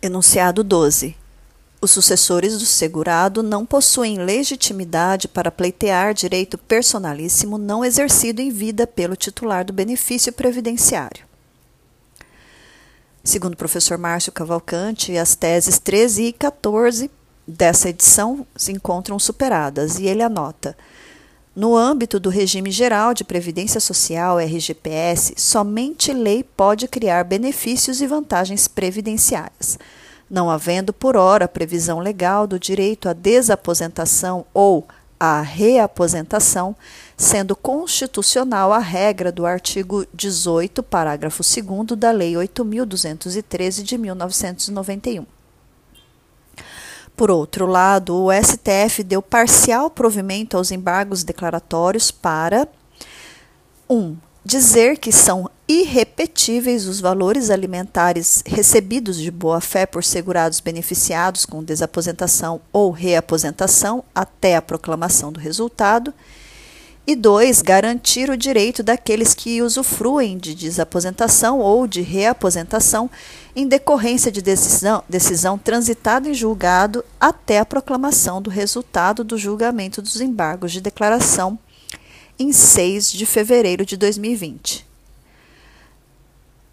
Enunciado 0.01 0.63
12. 0.63 1.15
Os 1.81 1.91
sucessores 1.91 2.59
do 2.59 2.65
segurado 2.65 3.41
não 3.41 3.65
possuem 3.65 4.17
legitimidade 4.17 5.29
para 5.29 5.49
pleitear 5.49 6.13
direito 6.13 6.57
personalíssimo 6.57 7.57
não 7.57 7.85
exercido 7.85 8.41
em 8.41 8.51
vida 8.51 8.85
pelo 8.85 9.15
titular 9.15 9.63
do 9.63 9.71
benefício 9.71 10.33
previdenciário. 10.33 11.23
Segundo 13.23 13.53
o 13.53 13.57
professor 13.57 13.97
Márcio 13.97 14.31
Cavalcante, 14.31 15.17
as 15.17 15.35
teses 15.35 15.79
13 15.79 16.23
e 16.23 16.33
14 16.33 17.09
dessa 17.47 17.89
edição 17.89 18.45
se 18.57 18.73
encontram 18.73 19.17
superadas 19.17 19.99
e 19.99 20.05
ele 20.05 20.21
anota: 20.21 20.75
no 21.55 21.77
âmbito 21.77 22.19
do 22.19 22.29
regime 22.29 22.71
geral 22.71 23.13
de 23.13 23.23
previdência 23.23 23.79
social, 23.79 24.37
RGPS, 24.37 25.35
somente 25.37 26.11
lei 26.11 26.43
pode 26.43 26.89
criar 26.89 27.23
benefícios 27.23 28.01
e 28.01 28.07
vantagens 28.07 28.67
previdenciárias 28.67 29.77
não 30.29 30.49
havendo 30.49 30.93
por 30.93 31.17
hora 31.17 31.47
previsão 31.47 31.99
legal 31.99 32.45
do 32.45 32.59
direito 32.59 33.09
à 33.09 33.13
desaposentação 33.13 34.45
ou 34.53 34.87
à 35.19 35.41
reaposentação, 35.41 36.75
sendo 37.17 37.55
constitucional 37.55 38.71
a 38.71 38.79
regra 38.79 39.31
do 39.31 39.45
artigo 39.45 40.05
18, 40.13 40.81
parágrafo 40.81 41.43
2 41.43 41.97
da 41.97 42.11
Lei 42.11 42.33
8.213 42.33 43.83
de 43.83 43.97
1991. 43.97 45.25
Por 47.17 47.29
outro 47.29 47.65
lado, 47.65 48.15
o 48.15 48.29
STF 48.31 49.03
deu 49.03 49.21
parcial 49.21 49.89
provimento 49.89 50.55
aos 50.55 50.71
embargos 50.71 51.21
declaratórios 51.21 52.11
para 52.11 52.65
1. 53.89 53.95
Um, 53.97 54.17
dizer 54.43 54.97
que 54.97 55.11
são 55.11 55.49
irrepetíveis 55.67 56.87
os 56.87 56.99
valores 56.99 57.49
alimentares 57.49 58.41
recebidos 58.45 59.17
de 59.17 59.29
boa-fé 59.29 59.85
por 59.85 60.03
segurados 60.03 60.59
beneficiados 60.59 61.45
com 61.45 61.63
desaposentação 61.63 62.59
ou 62.73 62.89
reaposentação 62.89 64.03
até 64.15 64.55
a 64.55 64.61
proclamação 64.61 65.31
do 65.31 65.39
resultado. 65.39 66.13
E 67.05 67.15
dois, 67.15 67.61
garantir 67.61 68.29
o 68.29 68.37
direito 68.37 68.83
daqueles 68.83 69.33
que 69.33 69.61
usufruem 69.61 70.37
de 70.37 70.53
desaposentação 70.53 71.59
ou 71.59 71.87
de 71.87 72.01
reaposentação 72.01 73.09
em 73.55 73.67
decorrência 73.67 74.31
de 74.31 74.41
decisão, 74.41 75.03
decisão 75.09 75.57
transitada 75.57 76.29
em 76.29 76.33
julgado 76.33 77.03
até 77.19 77.59
a 77.59 77.65
proclamação 77.65 78.41
do 78.41 78.49
resultado 78.49 79.23
do 79.23 79.37
julgamento 79.37 80.01
dos 80.01 80.21
embargos 80.21 80.71
de 80.71 80.81
declaração 80.81 81.57
em 82.39 82.53
6 82.53 83.11
de 83.11 83.25
fevereiro 83.25 83.85
de 83.85 83.97
2020. 83.97 84.87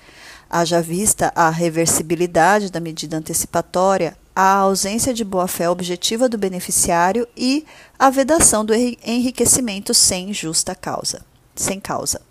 Haja 0.48 0.80
vista 0.82 1.34
a 1.36 1.50
reversibilidade 1.50 2.72
da 2.72 2.80
medida 2.80 3.18
antecipatória, 3.18 4.16
a 4.36 4.54
ausência 4.58 5.16
de 5.16 5.24
boa-fé 5.24 5.68
objetiva 5.68 6.30
do 6.30 6.38
beneficiário 6.38 7.28
e 7.36 7.66
a 7.98 8.12
vedação 8.12 8.64
do 8.64 8.74
enriquecimento 8.74 9.96
sem 9.96 10.32
justa 10.32 10.76
causa, 10.76 11.26
sem 11.56 11.80
causa. 11.80 12.22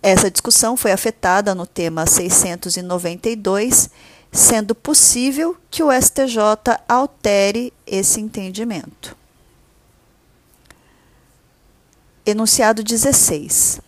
Essa 0.00 0.30
discussão 0.30 0.76
foi 0.76 0.92
afetada 0.92 1.56
no 1.56 1.66
tema 1.66 2.06
692, 2.06 3.90
sendo 4.32 4.74
possível 4.74 5.54
que 5.70 5.82
o 5.82 5.92
STJ 5.92 6.38
altere 6.88 7.70
esse 7.86 8.18
entendimento. 8.18 9.14
Enunciado 12.24 12.82
16 12.82 13.80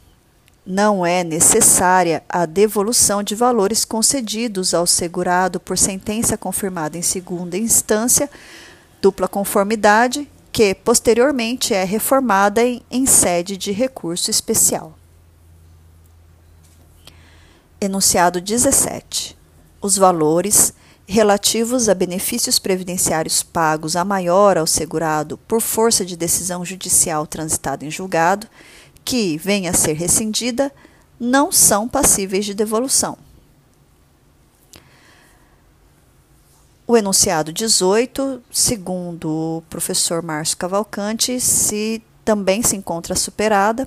não 0.67 1.05
é 1.05 1.23
necessária 1.23 2.23
a 2.29 2.47
devolução 2.47 3.23
de 3.23 3.35
valores 3.35 3.85
concedidos 3.85 4.73
ao 4.73 4.87
segurado 4.87 5.61
por 5.61 5.77
sentença 5.77 6.37
confirmada 6.39 6.97
em 6.97 7.03
segunda 7.03 7.57
instância, 7.57 8.31
dupla 9.01 9.29
conformidade, 9.29 10.29
que 10.51 10.75
posteriormente 10.75 11.75
é 11.75 11.85
reformada 11.85 12.63
em, 12.63 12.83
em 12.91 13.07
sede 13.07 13.57
de 13.57 13.73
recurso 13.73 14.31
especial. 14.31 14.95
Enunciado 17.81 18.41
17. 18.41 19.37
Os 19.85 19.99
valores 19.99 20.73
relativos 21.07 21.91
a 21.91 21.95
benefícios 21.95 22.59
previdenciários 22.59 23.43
pagos 23.43 23.97
a 23.97 24.03
maior 24.03 24.57
ao 24.57 24.67
segurado 24.67 25.37
por 25.47 25.61
força 25.61 26.07
de 26.07 26.17
decisão 26.17 26.65
judicial 26.65 27.27
transitada 27.27 27.85
em 27.85 27.91
julgado 27.91 28.47
que 29.05 29.37
venha 29.37 29.73
a 29.73 29.75
ser 29.75 29.93
rescindida 29.93 30.73
não 31.21 31.53
são 31.53 31.87
passíveis 31.87 32.47
de 32.47 32.55
devolução. 32.55 33.19
O 36.87 36.97
enunciado 36.97 37.53
18, 37.53 38.43
segundo 38.51 39.59
o 39.59 39.63
professor 39.69 40.23
Márcio 40.23 40.57
Cavalcante, 40.57 41.39
se 41.39 42.03
também 42.25 42.63
se 42.63 42.75
encontra 42.75 43.15
superada, 43.15 43.87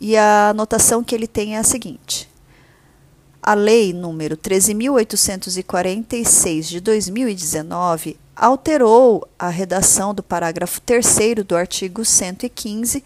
e 0.00 0.16
a 0.16 0.48
anotação 0.48 1.04
que 1.04 1.14
ele 1.14 1.26
tem 1.26 1.54
é 1.54 1.58
a 1.58 1.64
seguinte: 1.64 2.30
a 3.48 3.54
lei 3.54 3.94
número 3.94 4.36
13846 4.36 6.68
de 6.68 6.80
2019 6.80 8.18
alterou 8.36 9.26
a 9.38 9.48
redação 9.48 10.12
do 10.12 10.22
parágrafo 10.22 10.82
3 10.82 11.06
do 11.46 11.56
artigo 11.56 12.04
115 12.04 13.02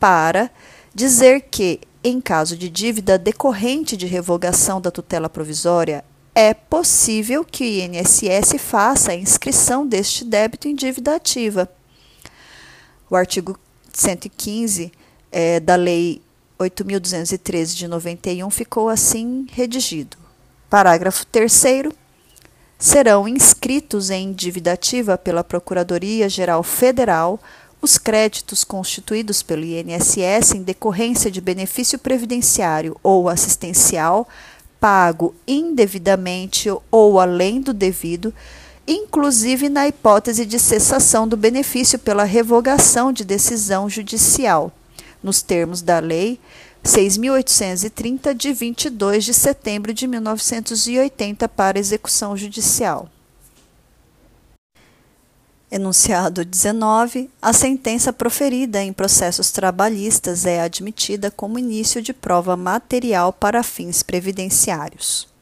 para 0.00 0.50
dizer 0.94 1.48
que, 1.50 1.80
em 2.02 2.18
caso 2.18 2.56
de 2.56 2.70
dívida 2.70 3.18
decorrente 3.18 3.94
de 3.94 4.06
revogação 4.06 4.80
da 4.80 4.90
tutela 4.90 5.28
provisória, 5.28 6.02
é 6.34 6.54
possível 6.54 7.44
que 7.44 7.64
o 7.64 7.66
INSS 7.66 8.54
faça 8.58 9.12
a 9.12 9.14
inscrição 9.14 9.86
deste 9.86 10.24
débito 10.24 10.66
em 10.66 10.74
dívida 10.74 11.14
ativa. 11.14 11.70
O 13.10 13.16
artigo 13.16 13.58
115 13.92 14.90
é, 15.30 15.60
da 15.60 15.76
Lei 15.76 16.22
8.213 16.58 17.74
de 17.74 17.88
91 17.88 18.48
ficou 18.50 18.88
assim 18.88 19.46
redigido. 19.50 20.16
Parágrafo 20.70 21.26
3. 21.26 21.64
Serão 22.78 23.26
inscritos 23.28 24.10
em 24.10 24.32
dívida 24.32 24.72
ativa 24.72 25.16
pela 25.16 25.44
Procuradoria-Geral 25.44 26.62
Federal 26.62 27.40
os 27.80 27.98
créditos 27.98 28.64
constituídos 28.64 29.42
pelo 29.42 29.62
INSS 29.62 30.54
em 30.54 30.62
decorrência 30.62 31.30
de 31.30 31.40
benefício 31.40 31.98
previdenciário 31.98 32.96
ou 33.02 33.28
assistencial 33.28 34.26
pago 34.84 35.34
indevidamente 35.48 36.68
ou 36.90 37.18
além 37.18 37.58
do 37.58 37.72
devido, 37.72 38.34
inclusive 38.86 39.70
na 39.70 39.88
hipótese 39.88 40.44
de 40.44 40.58
cessação 40.58 41.26
do 41.26 41.38
benefício 41.38 41.98
pela 41.98 42.24
revogação 42.24 43.10
de 43.10 43.24
decisão 43.24 43.88
judicial, 43.88 44.70
nos 45.24 45.42
termos 45.42 45.82
da 45.82 45.98
Lei 45.98 46.38
6.830, 46.84 48.34
de 48.34 48.52
22 48.52 49.24
de 49.24 49.32
setembro 49.32 49.94
de 49.94 50.06
1980, 50.06 51.48
para 51.48 51.78
execução 51.78 52.36
judicial. 52.36 53.08
Enunciado 55.70 56.44
19. 56.44 57.30
A 57.40 57.52
sentença 57.52 58.12
proferida 58.12 58.82
em 58.82 58.92
processos 58.92 59.50
trabalhistas 59.50 60.44
é 60.44 60.60
admitida 60.60 61.30
como 61.30 61.58
início 61.58 62.02
de 62.02 62.12
prova 62.12 62.54
material 62.56 63.32
para 63.32 63.62
fins 63.62 64.02
previdenciários. 64.02 65.33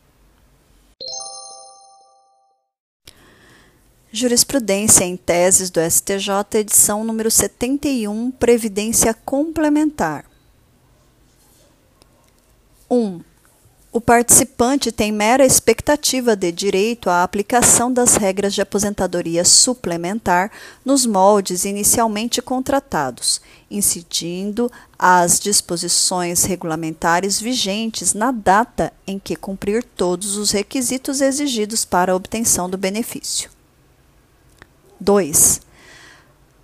Jurisprudência 4.14 5.04
em 5.04 5.16
teses 5.16 5.70
do 5.70 5.80
STJ, 5.80 6.58
edição 6.58 7.02
número 7.02 7.30
71, 7.30 8.30
Previdência 8.32 9.14
Complementar. 9.14 10.26
1. 12.90 13.22
O 13.90 14.02
participante 14.02 14.92
tem 14.92 15.10
mera 15.10 15.46
expectativa 15.46 16.36
de 16.36 16.52
direito 16.52 17.08
à 17.08 17.22
aplicação 17.22 17.90
das 17.90 18.16
regras 18.16 18.52
de 18.52 18.60
aposentadoria 18.60 19.46
suplementar 19.46 20.52
nos 20.84 21.06
moldes 21.06 21.64
inicialmente 21.64 22.42
contratados, 22.42 23.40
incidindo 23.70 24.70
as 24.98 25.40
disposições 25.40 26.44
regulamentares 26.44 27.40
vigentes 27.40 28.12
na 28.12 28.30
data 28.30 28.92
em 29.06 29.18
que 29.18 29.34
cumprir 29.34 29.82
todos 29.82 30.36
os 30.36 30.50
requisitos 30.50 31.22
exigidos 31.22 31.86
para 31.86 32.12
a 32.12 32.14
obtenção 32.14 32.68
do 32.68 32.76
benefício. 32.76 33.50
2. 35.02 35.60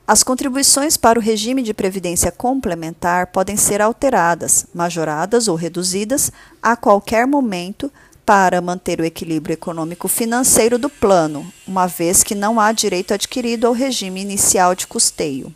As 0.07 0.23
contribuições 0.23 0.97
para 0.97 1.19
o 1.19 1.23
regime 1.23 1.63
de 1.63 1.75
previdência 1.75 2.33
complementar 2.33 3.27
podem 3.27 3.59
ser 3.59 3.83
alteradas, 3.83 4.65
majoradas 4.73 5.49
ou 5.49 5.57
reduzidas 5.57 6.33
a 6.63 6.77
qualquer 6.77 7.27
momento 7.27 7.93
para 8.25 8.61
manter 8.61 9.01
o 9.01 9.05
equilíbrio 9.05 9.55
econômico-financeiro 9.55 10.79
do 10.79 10.89
plano, 10.89 11.51
uma 11.67 11.87
vez 11.87 12.23
que 12.23 12.35
não 12.35 12.61
há 12.61 12.73
direito 12.73 13.13
adquirido 13.13 13.67
ao 13.67 13.73
regime 13.73 14.21
inicial 14.21 14.75
de 14.75 14.87
custeio. 14.87 15.55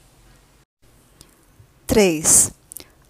3. 1.86 2.50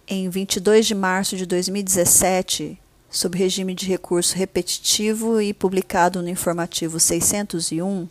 em 0.07 0.29
22 0.29 0.87
de 0.87 0.95
março 0.95 1.35
de 1.37 1.47
2017, 1.47 2.79
sob 3.13 3.37
regime 3.37 3.75
de 3.75 3.87
recurso 3.87 4.35
repetitivo 4.35 5.39
e 5.39 5.53
publicado 5.53 6.23
no 6.23 6.31
informativo 6.31 6.99
601, 6.99 8.09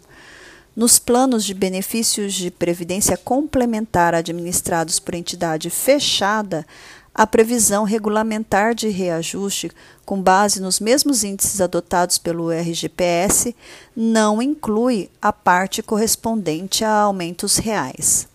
nos 0.75 0.99
planos 0.99 1.43
de 1.43 1.55
benefícios 1.55 2.33
de 2.35 2.51
previdência 2.51 3.17
complementar 3.17 4.13
administrados 4.13 4.99
por 4.99 5.15
entidade 5.15 5.71
fechada, 5.71 6.65
a 7.13 7.27
previsão 7.27 7.83
regulamentar 7.83 8.73
de 8.75 8.87
reajuste, 8.87 9.71
com 10.05 10.21
base 10.21 10.61
nos 10.61 10.79
mesmos 10.79 11.23
índices 11.23 11.59
adotados 11.59 12.17
pelo 12.19 12.51
RGPS, 12.51 13.55
não 13.95 14.39
inclui 14.41 15.09
a 15.19 15.33
parte 15.33 15.81
correspondente 15.81 16.85
a 16.85 16.91
aumentos 16.91 17.57
reais. 17.57 18.29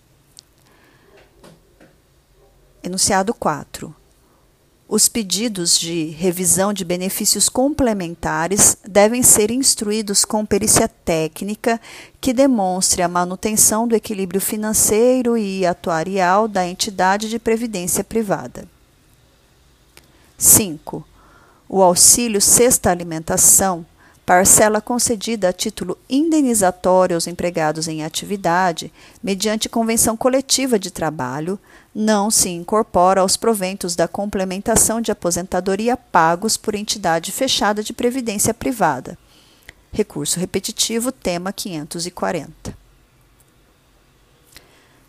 Enunciado 2.83 3.33
4 3.33 3.94
Os 4.88 5.09
pedidos 5.09 5.77
de 5.81 6.11
revisão 6.11 6.72
de 6.72 6.85
benefícios 6.85 7.49
complementares 7.49 8.77
devem 8.87 9.20
ser 9.20 9.51
instruídos 9.51 10.25
com 10.25 10.46
perícia 10.46 10.87
técnica 10.87 11.81
que 12.20 12.33
demonstre 12.33 13.03
a 13.03 13.09
manutenção 13.09 13.88
do 13.88 13.96
equilíbrio 13.96 14.40
financeiro 14.40 15.37
e 15.37 15.66
atuarial 15.66 16.46
da 16.46 16.64
entidade 16.64 17.29
de 17.29 17.37
previdência 17.37 18.05
privada. 18.05 18.64
5. 20.38 21.05
O 21.68 21.83
auxílio 21.83 22.40
sexta 22.40 22.88
alimentação 22.88 23.85
parcela 24.27 24.81
concedida 24.81 25.49
a 25.49 25.53
título 25.53 25.96
indenizatório 26.11 27.16
aos 27.16 27.29
empregados 27.29 27.87
em 27.87 28.05
atividade, 28.05 28.92
mediante 29.22 29.68
convenção 29.68 30.16
coletiva 30.16 30.81
de 30.81 30.90
trabalho, 30.90 31.57
não 31.98 32.30
se 32.30 32.50
incorpora 32.50 33.22
aos 33.22 33.38
proventos 33.38 33.96
da 33.96 34.06
complementação 34.06 35.00
de 35.00 35.11
aposentadoria 35.11 35.96
pagos 35.96 36.54
por 36.54 36.74
entidade 36.74 37.32
fechada 37.32 37.82
de 37.82 37.94
previdência 37.94 38.52
privada. 38.52 39.16
Recurso 39.90 40.38
repetitivo, 40.38 41.11
tema 41.11 41.54
540. 41.54 42.76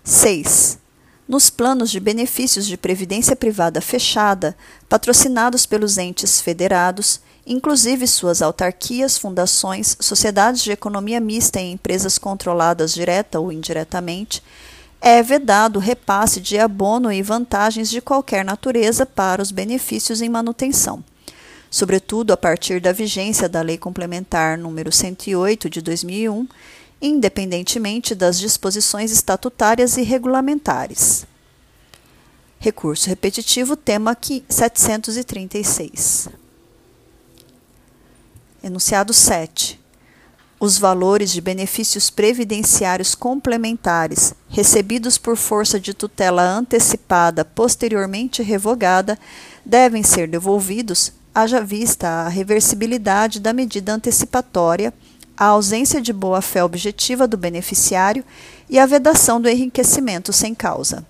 6. 0.02 0.80
Nos 1.28 1.50
planos 1.50 1.92
de 1.92 2.00
benefícios 2.00 2.66
de 2.66 2.78
previdência 2.78 3.36
privada 3.36 3.82
fechada, 3.82 4.56
patrocinados 4.88 5.66
pelos 5.66 5.98
entes 5.98 6.40
federados, 6.40 7.20
inclusive 7.46 8.08
suas 8.08 8.42
autarquias, 8.42 9.18
fundações, 9.18 9.98
sociedades 10.00 10.64
de 10.64 10.72
economia 10.72 11.20
mista 11.20 11.60
e 11.60 11.70
empresas 11.70 12.18
controladas 12.18 12.94
direta 12.94 13.42
ou 13.42 13.52
indiretamente, 13.52 14.42
é 15.02 15.22
vedado 15.22 15.78
o 15.78 15.82
repasse 15.82 16.40
de 16.42 16.58
abono 16.58 17.12
e 17.12 17.22
vantagens 17.22 17.90
de 17.90 18.02
qualquer 18.02 18.44
natureza 18.44 19.06
para 19.06 19.42
os 19.42 19.52
benefícios 19.52 20.22
em 20.22 20.30
manutenção, 20.30 21.04
sobretudo 21.70 22.34
a 22.34 22.38
partir 22.38 22.82
da 22.82 22.92
vigência 22.92 23.48
da 23.48 23.62
Lei 23.62 23.78
Complementar 23.78 24.58
número 24.58 24.92
108 24.92 25.70
de 25.70 25.82
2001, 25.82 26.48
independentemente 27.02 28.16
das 28.16 28.40
disposições 28.40 29.12
estatutárias 29.12 29.98
e 29.98 30.02
regulamentares. 30.02 31.26
Recurso 32.60 33.08
repetitivo, 33.08 33.76
tema 33.76 34.18
736. 34.50 36.30
Enunciado 38.64 39.14
7. 39.14 39.80
Os 40.60 40.80
valores 40.80 41.32
de 41.32 41.40
benefícios 41.40 42.10
previdenciários 42.10 43.14
complementares 43.14 44.34
recebidos 44.50 45.16
por 45.16 45.38
força 45.38 45.80
de 45.80 45.94
tutela 45.94 46.42
antecipada 46.42 47.46
posteriormente 47.46 48.42
revogada 48.42 49.20
devem 49.64 50.02
ser 50.02 50.28
devolvidos, 50.28 51.14
haja 51.34 51.62
vista 51.62 52.08
a 52.08 52.28
reversibilidade 52.28 53.40
da 53.40 53.54
medida 53.54 53.94
antecipatória, 53.94 54.92
a 55.38 55.46
ausência 55.46 56.02
de 56.02 56.12
boa-fé 56.12 56.64
objetiva 56.64 57.28
do 57.28 57.38
beneficiário 57.38 58.26
e 58.68 58.80
a 58.80 58.88
vedação 58.88 59.40
do 59.40 59.48
enriquecimento 59.48 60.34
sem 60.34 60.56
causa. 60.56 61.06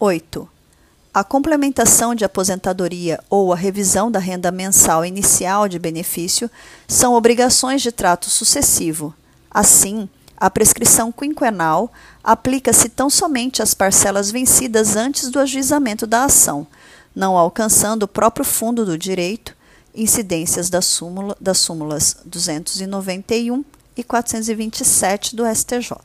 8. 0.00 0.48
A 1.20 1.24
complementação 1.24 2.14
de 2.14 2.24
aposentadoria 2.24 3.22
ou 3.28 3.52
a 3.52 3.56
revisão 3.56 4.10
da 4.10 4.18
renda 4.18 4.50
mensal 4.50 5.04
inicial 5.04 5.68
de 5.68 5.78
benefício 5.78 6.50
são 6.88 7.12
obrigações 7.12 7.82
de 7.82 7.92
trato 7.92 8.30
sucessivo. 8.30 9.14
Assim, 9.50 10.08
a 10.34 10.48
prescrição 10.48 11.12
quinquenal 11.12 11.92
aplica-se 12.24 12.88
tão 12.88 13.10
somente 13.10 13.60
às 13.60 13.74
parcelas 13.74 14.30
vencidas 14.30 14.96
antes 14.96 15.28
do 15.28 15.38
ajuizamento 15.38 16.06
da 16.06 16.24
ação, 16.24 16.66
não 17.14 17.36
alcançando 17.36 18.04
o 18.04 18.08
próprio 18.08 18.46
fundo 18.46 18.86
do 18.86 18.96
direito, 18.96 19.54
incidências 19.94 20.70
das, 20.70 20.86
súmula, 20.86 21.36
das 21.38 21.58
súmulas 21.58 22.16
291 22.24 23.62
e 23.94 24.02
427 24.02 25.36
do 25.36 25.44
STJ. 25.54 25.98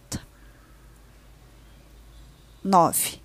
9 2.62 3.25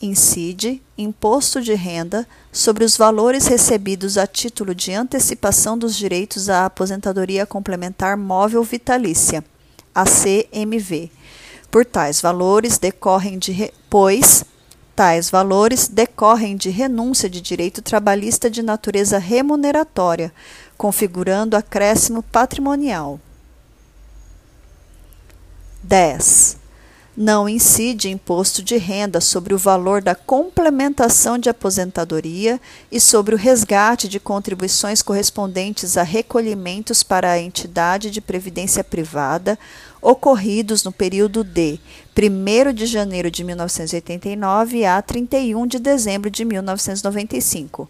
incide 0.00 0.82
imposto 0.96 1.60
de 1.60 1.74
renda 1.74 2.26
sobre 2.52 2.84
os 2.84 2.96
valores 2.96 3.46
recebidos 3.46 4.18
a 4.18 4.26
título 4.26 4.74
de 4.74 4.92
antecipação 4.92 5.78
dos 5.78 5.96
direitos 5.96 6.48
à 6.48 6.66
aposentadoria 6.66 7.46
complementar 7.46 8.16
móvel 8.16 8.62
vitalícia, 8.62 9.44
ACMV. 9.94 11.10
Por 11.70 11.84
tais 11.84 12.20
valores 12.20 12.78
decorrem 12.78 13.38
de 13.38 13.72
pois 13.88 14.44
tais 14.94 15.28
valores 15.28 15.88
decorrem 15.88 16.56
de 16.56 16.70
renúncia 16.70 17.28
de 17.28 17.40
direito 17.40 17.82
trabalhista 17.82 18.48
de 18.48 18.62
natureza 18.62 19.18
remuneratória, 19.18 20.32
configurando 20.78 21.56
acréscimo 21.56 22.22
patrimonial. 22.22 23.20
10 25.82 26.65
não 27.16 27.48
incide 27.48 28.10
imposto 28.10 28.62
de 28.62 28.76
renda 28.76 29.22
sobre 29.22 29.54
o 29.54 29.58
valor 29.58 30.02
da 30.02 30.14
complementação 30.14 31.38
de 31.38 31.48
aposentadoria 31.48 32.60
e 32.92 33.00
sobre 33.00 33.34
o 33.34 33.38
resgate 33.38 34.06
de 34.06 34.20
contribuições 34.20 35.00
correspondentes 35.00 35.96
a 35.96 36.02
recolhimentos 36.02 37.02
para 37.02 37.30
a 37.30 37.38
entidade 37.38 38.10
de 38.10 38.20
previdência 38.20 38.84
privada 38.84 39.58
ocorridos 40.02 40.84
no 40.84 40.92
período 40.92 41.42
de 41.42 41.80
1 42.16 42.74
de 42.74 42.84
janeiro 42.84 43.30
de 43.30 43.42
1989 43.42 44.84
a 44.84 45.00
31 45.00 45.66
de 45.66 45.78
dezembro 45.78 46.30
de 46.30 46.44
1995, 46.44 47.88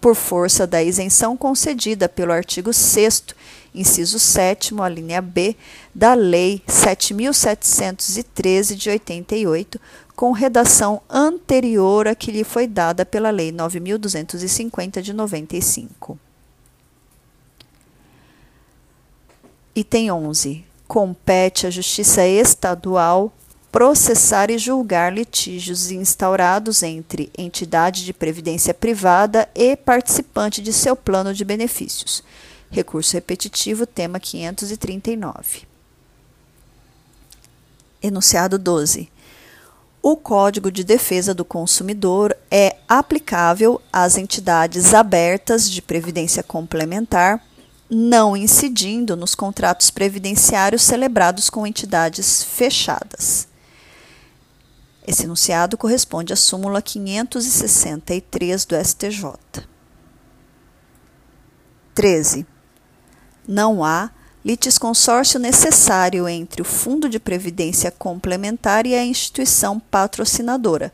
por 0.00 0.16
força 0.16 0.66
da 0.66 0.82
isenção 0.82 1.36
concedida 1.36 2.08
pelo 2.08 2.32
artigo 2.32 2.72
6 2.72 3.24
inciso 3.76 4.18
7 4.18 4.74
a 4.80 4.88
linha 4.88 5.20
B, 5.20 5.54
da 5.94 6.14
Lei 6.14 6.62
7.713 6.66 8.74
de 8.74 8.90
88, 8.90 9.78
com 10.16 10.32
redação 10.32 11.00
anterior 11.08 12.08
à 12.08 12.14
que 12.14 12.32
lhe 12.32 12.42
foi 12.42 12.66
dada 12.66 13.04
pela 13.04 13.30
Lei 13.30 13.52
9.250 13.52 15.02
de 15.02 15.12
95. 15.12 16.18
Item 19.74 20.10
11. 20.10 20.64
Compete 20.88 21.66
à 21.66 21.70
Justiça 21.70 22.26
Estadual 22.26 23.30
processar 23.70 24.50
e 24.50 24.56
julgar 24.56 25.12
litígios 25.12 25.90
instaurados 25.90 26.82
entre 26.82 27.30
entidade 27.36 28.06
de 28.06 28.14
previdência 28.14 28.72
privada 28.72 29.46
e 29.54 29.76
participante 29.76 30.62
de 30.62 30.72
seu 30.72 30.96
plano 30.96 31.34
de 31.34 31.44
benefícios 31.44 32.24
Recurso 32.70 33.14
repetitivo, 33.14 33.86
tema 33.86 34.18
539. 34.18 35.62
Enunciado 38.02 38.58
12. 38.58 39.10
O 40.02 40.16
Código 40.16 40.70
de 40.70 40.84
Defesa 40.84 41.34
do 41.34 41.44
Consumidor 41.44 42.36
é 42.50 42.76
aplicável 42.88 43.80
às 43.92 44.16
entidades 44.16 44.94
abertas 44.94 45.68
de 45.68 45.82
previdência 45.82 46.42
complementar, 46.42 47.44
não 47.90 48.36
incidindo 48.36 49.16
nos 49.16 49.34
contratos 49.34 49.90
previdenciários 49.90 50.82
celebrados 50.82 51.50
com 51.50 51.66
entidades 51.66 52.44
fechadas. 52.44 53.48
Esse 55.06 55.24
enunciado 55.24 55.78
corresponde 55.78 56.32
à 56.32 56.36
súmula 56.36 56.82
563 56.82 58.64
do 58.64 58.76
STJ. 58.76 59.24
13 61.94 62.46
não 63.46 63.84
há 63.84 64.10
litisconsórcio 64.44 65.40
necessário 65.40 66.28
entre 66.28 66.62
o 66.62 66.64
Fundo 66.64 67.08
de 67.08 67.18
Previdência 67.18 67.90
Complementar 67.90 68.86
e 68.86 68.94
a 68.94 69.04
instituição 69.04 69.80
patrocinadora, 69.80 70.92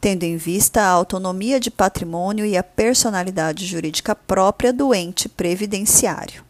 tendo 0.00 0.24
em 0.24 0.36
vista 0.36 0.82
a 0.82 0.88
autonomia 0.88 1.60
de 1.60 1.70
patrimônio 1.70 2.44
e 2.44 2.56
a 2.56 2.62
personalidade 2.62 3.66
jurídica 3.66 4.14
própria 4.14 4.72
do 4.72 4.92
ente 4.94 5.28
previdenciário. 5.28 6.44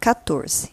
14. 0.00 0.70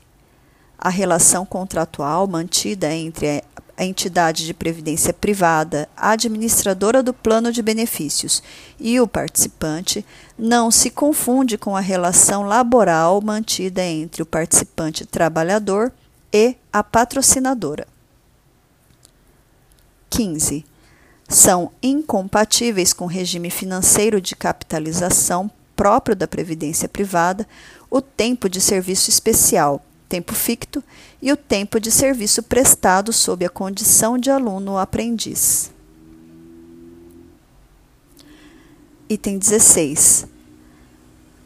A 0.78 0.90
relação 0.90 1.46
contratual 1.46 2.26
mantida 2.26 2.94
entre 2.94 3.44
a 3.80 3.86
entidade 3.86 4.46
de 4.46 4.54
previdência 4.54 5.14
privada, 5.14 5.88
administradora 5.96 7.02
do 7.02 7.14
plano 7.14 7.50
de 7.50 7.62
benefícios 7.62 8.44
e 8.78 9.00
o 9.00 9.08
participante 9.08 10.06
não 10.38 10.70
se 10.70 10.90
confunde 10.90 11.58
com 11.58 11.78
a 11.78 11.80
relação 11.80 12.44
laboral 12.44 13.22
mantida 13.22 13.82
entre 13.82 14.22
o 14.22 14.26
participante 14.26 15.06
trabalhador 15.06 15.94
e 16.34 16.58
a 16.74 16.84
patrocinadora. 16.84 17.88
15. 20.10 20.66
São 21.30 21.72
incompatíveis 21.82 22.92
com 22.92 23.06
o 23.06 23.08
regime 23.08 23.50
financeiro 23.50 24.20
de 24.20 24.36
capitalização 24.36 25.50
próprio 25.74 26.18
da 26.18 26.28
previdência 26.28 26.90
privada 26.90 27.48
o 27.90 28.02
tempo 28.02 28.50
de 28.50 28.60
serviço 28.60 29.10
especial 29.10 29.82
tempo 30.10 30.34
ficto, 30.34 30.84
e 31.22 31.32
o 31.32 31.38
tempo 31.38 31.80
de 31.80 31.92
serviço 31.92 32.42
prestado 32.42 33.14
sob 33.14 33.46
a 33.46 33.50
condição 33.50 34.18
de 34.18 34.32
aluno 34.32 34.72
ou 34.72 34.78
aprendiz. 34.80 35.72
Item 39.08 39.38
16. 39.38 40.28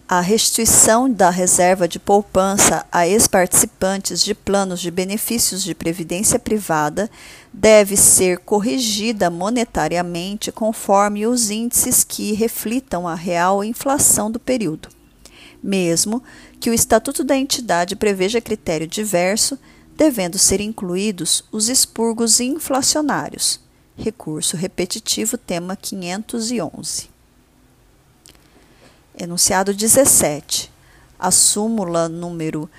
A 0.07 0.19
restituição 0.19 1.09
da 1.09 1.29
reserva 1.29 1.87
de 1.87 1.97
poupança 1.97 2.85
a 2.91 3.07
ex-participantes 3.07 4.23
de 4.23 4.35
planos 4.35 4.79
de 4.79 4.91
benefícios 4.91 5.63
de 5.63 5.73
previdência 5.73 6.37
privada 6.37 7.09
deve 7.51 7.95
ser 7.97 8.39
corrigida 8.39 9.29
monetariamente 9.29 10.51
conforme 10.51 11.25
os 11.25 11.49
índices 11.49 12.03
que 12.03 12.33
reflitam 12.33 13.07
a 13.07 13.15
real 13.15 13.63
inflação 13.63 14.29
do 14.29 14.39
período 14.39 14.89
mesmo 15.63 16.21
que 16.59 16.69
o 16.69 16.73
estatuto 16.73 17.23
da 17.23 17.37
entidade 17.37 17.95
preveja 17.95 18.41
critério 18.41 18.85
diverso, 18.85 19.57
devendo 19.95 20.37
ser 20.37 20.59
incluídos 20.59 21.45
os 21.51 21.69
expurgos 21.69 22.39
inflacionários. 22.39 23.59
Recurso 23.97 24.57
repetitivo, 24.57 25.37
tema 25.37 25.75
511. 25.75 27.09
Enunciado 29.17 29.73
17. 29.73 30.71
A 31.19 31.31
súmula 31.31 32.09
número 32.09 32.69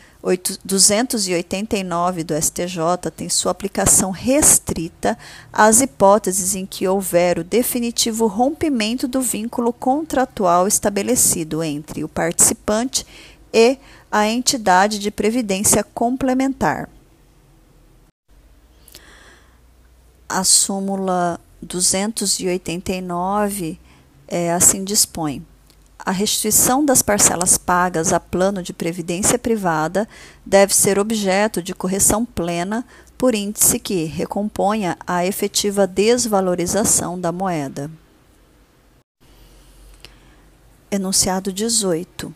289 0.65 2.25
do 2.25 2.35
STJ 2.35 2.79
tem 3.15 3.29
sua 3.29 3.53
aplicação 3.53 4.11
restrita 4.11 5.19
às 5.53 5.83
hipóteses 5.83 6.55
em 6.55 6.65
que 6.65 6.89
houver 6.89 7.39
o 7.39 7.45
definitivo 7.45 8.27
rompimento 8.27 9.07
do 9.07 9.21
vínculo 9.21 9.71
contratual 9.71 10.67
estabelecido 10.67 11.63
entre 11.63 12.03
o 12.03 12.09
participante 12.09 13.07
e 13.53 13.77
a 14.11 14.27
entidade 14.27 14.99
de 14.99 15.11
previdência 15.11 15.85
complementar. 15.85 16.89
A 20.27 20.43
súmula 20.43 21.39
289 21.61 23.79
é, 24.27 24.51
assim 24.53 24.85
dispõe 24.85 25.45
a 25.99 26.11
restituição 26.11 26.85
das 26.85 27.03
parcelas 27.03 27.57
pagas 27.57 28.13
a 28.13 28.21
plano 28.21 28.63
de 28.63 28.73
previdência 28.73 29.39
privada 29.39 30.09
deve 30.45 30.75
ser 30.75 30.99
objeto 30.99 31.63
de 31.63 31.75
correção 31.75 32.25
plena 32.25 32.85
por 33.17 33.35
índice 33.35 33.79
que 33.79 34.05
recomponha 34.05 34.99
a 35.07 35.25
efetiva 35.25 35.87
desvalorização 35.87 37.19
da 37.19 37.33
moeda. 37.33 37.91
Enunciado 40.91 41.53
18. 41.53 42.35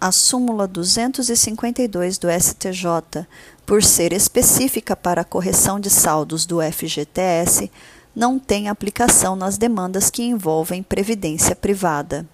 A 0.00 0.12
súmula 0.12 0.66
252 0.66 2.18
do 2.18 2.28
STJ, 2.30 3.26
por 3.64 3.82
ser 3.82 4.12
específica 4.12 4.94
para 4.94 5.22
a 5.22 5.24
correção 5.24 5.80
de 5.80 5.88
saldos 5.88 6.44
do 6.44 6.60
FGTS, 6.60 7.70
não 8.14 8.38
tem 8.38 8.68
aplicação 8.68 9.36
nas 9.36 9.56
demandas 9.56 10.10
que 10.10 10.22
envolvem 10.22 10.82
previdência 10.82 11.54
privada. 11.54 12.26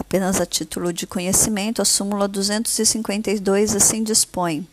Apenas 0.00 0.40
a 0.40 0.46
título 0.46 0.94
de 0.94 1.06
conhecimento, 1.06 1.82
a 1.82 1.84
súmula 1.84 2.26
252 2.26 3.76
assim 3.76 4.02
dispõe. 4.02 4.66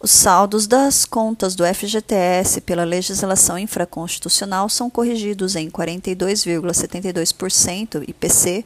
Os 0.00 0.10
saldos 0.10 0.66
das 0.66 1.04
contas 1.04 1.54
do 1.54 1.66
FGTS 1.66 2.62
pela 2.62 2.82
legislação 2.82 3.58
infraconstitucional 3.58 4.70
são 4.70 4.88
corrigidos 4.88 5.54
em 5.54 5.70
42,72% 5.70 8.08
IPC, 8.08 8.64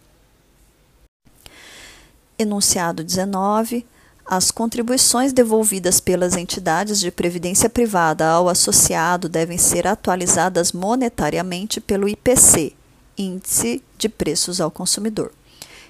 Enunciado 2.39 3.03
19. 3.03 3.87
As 4.27 4.51
contribuições 4.51 5.33
devolvidas 5.33 6.01
pelas 6.01 6.37
entidades 6.37 7.01
de 7.01 7.11
previdência 7.11 7.71
privada 7.71 8.29
ao 8.29 8.49
associado 8.49 9.29
devem 9.29 9.57
ser 9.57 9.87
atualizadas 9.87 10.73
monetariamente 10.73 11.81
pelo 11.81 12.09
IPC, 12.09 12.75
Índice 13.17 13.83
de 13.97 14.09
Preços 14.09 14.61
ao 14.61 14.71
Consumidor. 14.71 15.33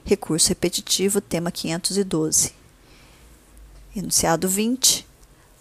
Recurso 0.04 0.50
repetitivo, 0.50 1.20
tema 1.20 1.50
512. 1.50 2.52
Enunciado 3.96 4.48
20. 4.48 5.04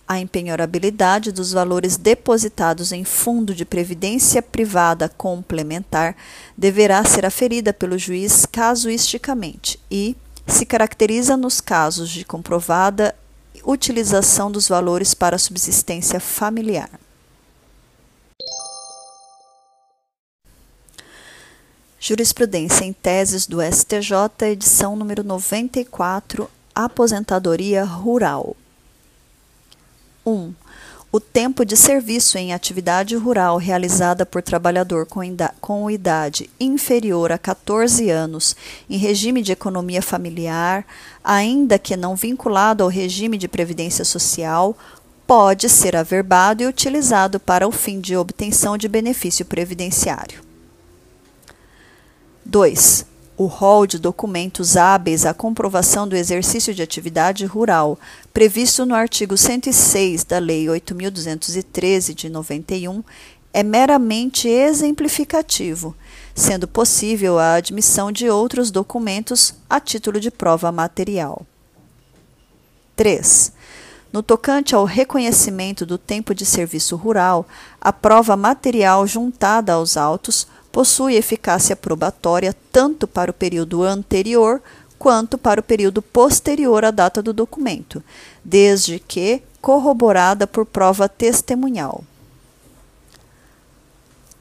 A 0.07 0.19
empenhorabilidade 0.19 1.31
dos 1.31 1.51
valores 1.51 1.97
depositados 1.97 2.91
em 2.91 3.03
fundo 3.03 3.55
de 3.55 3.65
previdência 3.65 4.39
privada 4.39 5.09
complementar 5.09 6.15
deverá 6.55 7.03
ser 7.03 7.25
aferida 7.25 7.73
pelo 7.73 7.97
juiz 7.97 8.45
casuisticamente 8.45 9.79
e, 9.89 10.15
se 10.47 10.65
caracteriza 10.65 11.35
nos 11.35 11.59
casos 11.59 12.09
de 12.09 12.23
comprovada 12.23 13.15
utilização 13.65 14.51
dos 14.51 14.67
valores 14.67 15.13
para 15.13 15.37
subsistência 15.37 16.19
familiar. 16.19 16.89
Jurisprudência 21.99 22.85
em 22.85 22.93
teses 22.93 23.47
do 23.47 23.59
STJ, 23.61 24.51
edição 24.51 24.95
número 24.95 25.23
94, 25.23 26.49
Aposentadoria 26.75 27.83
Rural. 27.83 28.55
1. 30.23 30.31
Um, 30.31 30.53
o 31.15 31.19
tempo 31.21 31.63
de 31.63 31.77
serviço 31.77 32.37
em 32.37 32.53
atividade 32.53 33.15
rural 33.15 33.55
realizada 33.55 34.25
por 34.25 34.43
trabalhador 34.43 35.05
com, 35.05 35.21
com 35.61 35.89
idade 35.89 36.49
inferior 36.59 37.31
a 37.31 37.37
14 37.37 38.09
anos 38.09 38.53
em 38.89 38.97
regime 38.97 39.41
de 39.41 39.53
economia 39.53 40.01
familiar, 40.01 40.85
ainda 41.23 41.79
que 41.79 41.95
não 41.95 42.17
vinculado 42.17 42.83
ao 42.83 42.89
regime 42.89 43.37
de 43.37 43.47
previdência 43.47 44.03
social, 44.03 44.77
pode 45.25 45.69
ser 45.69 45.95
averbado 45.95 46.61
e 46.61 46.67
utilizado 46.67 47.39
para 47.39 47.65
o 47.65 47.71
fim 47.71 48.01
de 48.01 48.17
obtenção 48.17 48.77
de 48.77 48.89
benefício 48.89 49.45
previdenciário. 49.45 50.43
2 52.43 53.14
o 53.37 53.45
rol 53.45 53.85
de 53.85 53.99
documentos 53.99 54.77
hábeis 54.77 55.25
à 55.25 55.33
comprovação 55.33 56.07
do 56.07 56.15
exercício 56.15 56.73
de 56.73 56.81
atividade 56.81 57.45
rural, 57.45 57.99
previsto 58.33 58.85
no 58.85 58.95
artigo 58.95 59.35
106 59.35 60.23
da 60.23 60.39
Lei 60.39 60.65
8.213 60.65 62.13
de 62.13 62.29
91, 62.29 63.03
é 63.53 63.63
meramente 63.63 64.47
exemplificativo, 64.47 65.95
sendo 66.33 66.67
possível 66.67 67.39
a 67.39 67.55
admissão 67.55 68.11
de 68.11 68.29
outros 68.29 68.71
documentos 68.71 69.53
a 69.69 69.79
título 69.79 70.19
de 70.19 70.31
prova 70.31 70.71
material. 70.71 71.45
3. 72.95 73.53
No 74.11 74.23
tocante 74.23 74.73
ao 74.73 74.85
reconhecimento 74.85 75.85
do 75.85 75.97
tempo 75.97 76.33
de 76.33 76.45
serviço 76.45 76.95
rural, 76.95 77.45
a 77.81 77.91
prova 77.91 78.37
material 78.37 79.05
juntada 79.05 79.73
aos 79.73 79.97
autos 79.97 80.47
possui 80.75 81.15
eficácia 81.15 81.73
probatória 81.73 82.53
tanto 82.69 83.07
para 83.07 83.31
o 83.31 83.33
período 83.33 83.81
anterior 83.83 84.61
quanto 84.99 85.37
para 85.37 85.61
o 85.61 85.63
período 85.63 86.01
posterior 86.01 86.83
à 86.83 86.91
data 86.91 87.23
do 87.23 87.31
documento, 87.31 88.03
desde 88.43 88.99
que 88.99 89.41
corroborada 89.61 90.45
por 90.45 90.65
prova 90.65 91.07
testemunhal. 91.07 92.03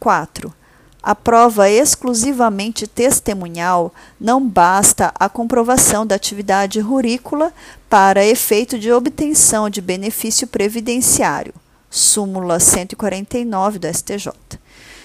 4. 0.00 0.52
A 1.00 1.14
prova 1.14 1.70
exclusivamente 1.70 2.88
testemunhal 2.88 3.94
não 4.20 4.44
basta 4.44 5.14
a 5.14 5.28
comprovação 5.28 6.04
da 6.04 6.16
atividade 6.16 6.80
rurícola 6.80 7.52
para 7.88 8.26
efeito 8.26 8.76
de 8.76 8.90
obtenção 8.90 9.70
de 9.70 9.80
benefício 9.80 10.48
previdenciário. 10.48 11.54
Súmula 11.88 12.58
149 12.58 13.78
do 13.78 13.86
STJ 13.86 14.32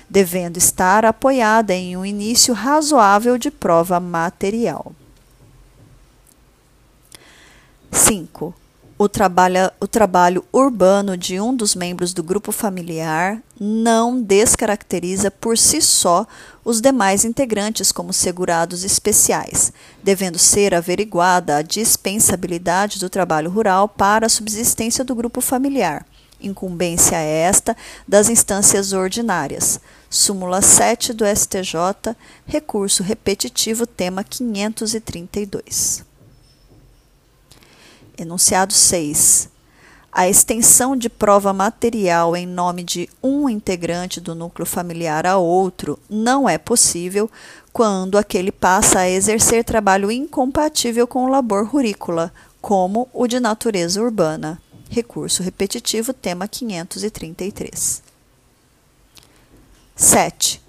devendo 0.09 0.57
estar 0.57 1.05
apoiada 1.05 1.73
em 1.73 1.95
um 1.95 2.05
início 2.05 2.53
razoável 2.53 3.37
de 3.37 3.51
prova 3.51 3.99
material. 3.99 4.91
5. 7.91 8.53
o, 8.97 9.07
trabalha, 9.07 9.71
o 9.79 9.87
trabalho 9.87 10.43
urbano 10.51 11.15
de 11.15 11.39
um 11.39 11.55
dos 11.55 11.73
membros 11.73 12.13
do 12.13 12.21
grupo 12.21 12.51
familiar 12.51 13.41
não 13.59 14.21
descaracteriza 14.21 15.31
por 15.31 15.57
si 15.57 15.81
só 15.81 16.27
os 16.65 16.81
demais 16.81 17.23
integrantes 17.23 17.91
como 17.91 18.11
segurados 18.11 18.83
especiais, 18.83 19.71
devendo 20.03 20.37
ser 20.37 20.75
averiguada 20.75 21.57
a 21.57 21.61
dispensabilidade 21.61 22.99
do 22.99 23.09
trabalho 23.09 23.49
rural 23.49 23.87
para 23.87 24.25
a 24.25 24.29
subsistência 24.29 25.03
do 25.05 25.15
grupo 25.15 25.39
familiar. 25.39 26.05
Incumbência 26.41 27.17
esta 27.17 27.75
das 28.07 28.29
instâncias 28.29 28.93
ordinárias. 28.93 29.79
Súmula 30.09 30.61
7 30.61 31.13
do 31.13 31.25
STJ, 31.25 32.15
recurso 32.45 33.03
repetitivo, 33.03 33.85
tema 33.85 34.23
532. 34.23 36.03
Enunciado 38.17 38.73
6. 38.73 39.49
A 40.11 40.27
extensão 40.27 40.95
de 40.95 41.07
prova 41.07 41.53
material 41.53 42.35
em 42.35 42.47
nome 42.47 42.83
de 42.83 43.07
um 43.21 43.47
integrante 43.47 44.19
do 44.19 44.33
núcleo 44.33 44.65
familiar 44.65 45.25
a 45.25 45.37
outro 45.37 45.99
não 46.09 46.49
é 46.49 46.57
possível 46.57 47.29
quando 47.71 48.17
aquele 48.17 48.51
passa 48.51 48.99
a 48.99 49.09
exercer 49.09 49.63
trabalho 49.63 50.11
incompatível 50.11 51.05
com 51.05 51.25
o 51.25 51.29
labor 51.29 51.67
rurícola, 51.67 52.33
como 52.59 53.07
o 53.13 53.27
de 53.27 53.39
natureza 53.39 54.01
urbana. 54.01 54.59
Recurso 54.89 55.43
repetitivo, 55.43 56.11
tema 56.13 56.47
533. 56.47 58.01
7. 59.95 60.61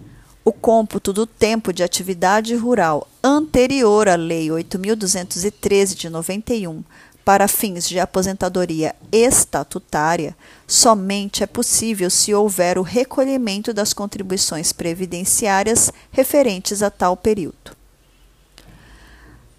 O 0.45 0.53
cômputo 0.53 1.13
do 1.13 1.27
tempo 1.27 1.73
de 1.73 1.83
atividade 1.83 2.55
rural 2.55 3.09
anterior 3.23 4.09
à 4.09 4.17
Lei 4.17 4.49
8.213 4.49 5.95
de 5.95 6.11
91 6.11 6.85
para 7.25 7.49
fins 7.49 7.89
de 7.89 7.99
aposentadoria 7.99 8.95
estatutária, 9.13 10.37
somente 10.67 11.43
é 11.43 11.47
possível 11.47 12.11
se 12.11 12.35
houver 12.35 12.79
o 12.79 12.83
recolhimento 12.83 13.73
das 13.73 13.93
contribuições 13.93 14.73
previdenciárias 14.73 15.93
referentes 16.11 16.83
a 16.83 16.91
tal 16.91 17.17
período. 17.17 17.77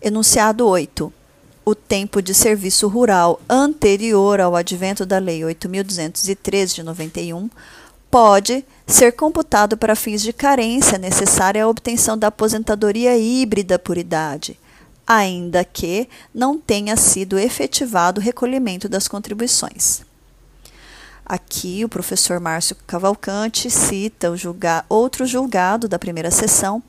Enunciado 0.00 0.66
8 0.66 1.12
o 1.64 1.74
tempo 1.74 2.20
de 2.20 2.34
serviço 2.34 2.88
rural 2.88 3.40
anterior 3.48 4.40
ao 4.40 4.56
advento 4.56 5.06
da 5.06 5.18
Lei 5.18 5.40
8.203 5.40 6.74
de 6.74 6.82
91 6.82 7.48
pode 8.10 8.64
ser 8.86 9.12
computado 9.12 9.76
para 9.76 9.96
fins 9.96 10.20
de 10.20 10.32
carência 10.32 10.98
necessária 10.98 11.64
à 11.64 11.68
obtenção 11.68 12.18
da 12.18 12.26
aposentadoria 12.26 13.16
híbrida 13.16 13.78
por 13.78 13.96
idade, 13.96 14.58
ainda 15.06 15.64
que 15.64 16.08
não 16.34 16.58
tenha 16.58 16.96
sido 16.96 17.38
efetivado 17.38 18.20
o 18.20 18.22
recolhimento 18.22 18.88
das 18.88 19.08
contribuições. 19.08 20.02
Aqui 21.24 21.84
o 21.84 21.88
professor 21.88 22.40
Márcio 22.40 22.76
Cavalcante 22.86 23.70
cita 23.70 24.36
julga 24.36 24.84
outro 24.88 25.24
julgado 25.24 25.88
da 25.88 25.98
primeira 25.98 26.30
sessão, 26.30 26.82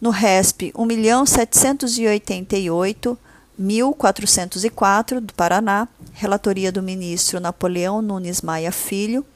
no 0.00 0.10
RESP 0.10 0.72
1.788 0.72 3.16
1404 3.58 5.20
do 5.20 5.34
Paraná, 5.34 5.88
relatoria 6.12 6.70
do 6.70 6.82
ministro 6.82 7.40
Napoleão 7.40 8.00
Nunes 8.00 8.40
Maia 8.40 8.70
Filho, 8.70 9.26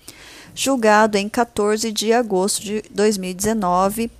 julgado 0.55 1.19
em 1.19 1.29
14 1.29 1.91
de 1.91 2.13
agosto 2.13 2.63
de 2.63 2.83
2019 2.91 4.11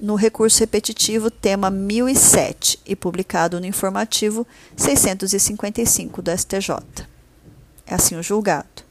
no 0.00 0.14
recurso 0.14 0.60
repetitivo 0.60 1.30
tema 1.30 1.70
1007 1.70 2.80
e 2.86 2.96
publicado 2.96 3.60
no 3.60 3.66
informativo 3.66 4.46
655 4.76 6.22
do 6.22 6.30
STJ. 6.36 6.70
É 7.86 7.94
assim 7.94 8.16
o 8.16 8.22
julgado. 8.22 8.90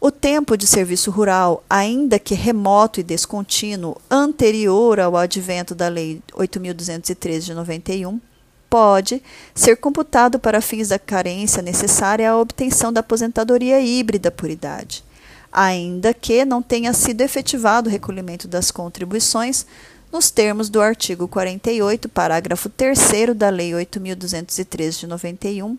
O 0.00 0.12
tempo 0.12 0.56
de 0.56 0.64
serviço 0.64 1.10
rural, 1.10 1.64
ainda 1.68 2.20
que 2.20 2.34
remoto 2.34 3.00
e 3.00 3.02
descontínuo, 3.02 3.96
anterior 4.08 5.00
ao 5.00 5.16
advento 5.16 5.74
da 5.74 5.88
Lei 5.88 6.22
8.213 6.32 7.40
de 7.40 7.54
91, 7.54 8.20
pode 8.68 9.22
ser 9.54 9.76
computado 9.76 10.38
para 10.38 10.60
fins 10.60 10.88
da 10.88 10.98
carência 10.98 11.62
necessária 11.62 12.30
à 12.30 12.36
obtenção 12.36 12.92
da 12.92 13.00
aposentadoria 13.00 13.80
híbrida 13.80 14.30
por 14.30 14.50
idade, 14.50 15.04
ainda 15.52 16.12
que 16.12 16.44
não 16.44 16.62
tenha 16.62 16.92
sido 16.92 17.20
efetivado 17.22 17.88
o 17.88 17.92
recolhimento 17.92 18.46
das 18.46 18.70
contribuições 18.70 19.66
nos 20.12 20.30
termos 20.30 20.68
do 20.68 20.80
artigo 20.80 21.28
48, 21.28 22.08
parágrafo 22.08 22.68
3 22.68 22.98
da 23.36 23.50
Lei 23.50 23.72
8.213 23.72 25.00
de 25.00 25.06
91, 25.06 25.76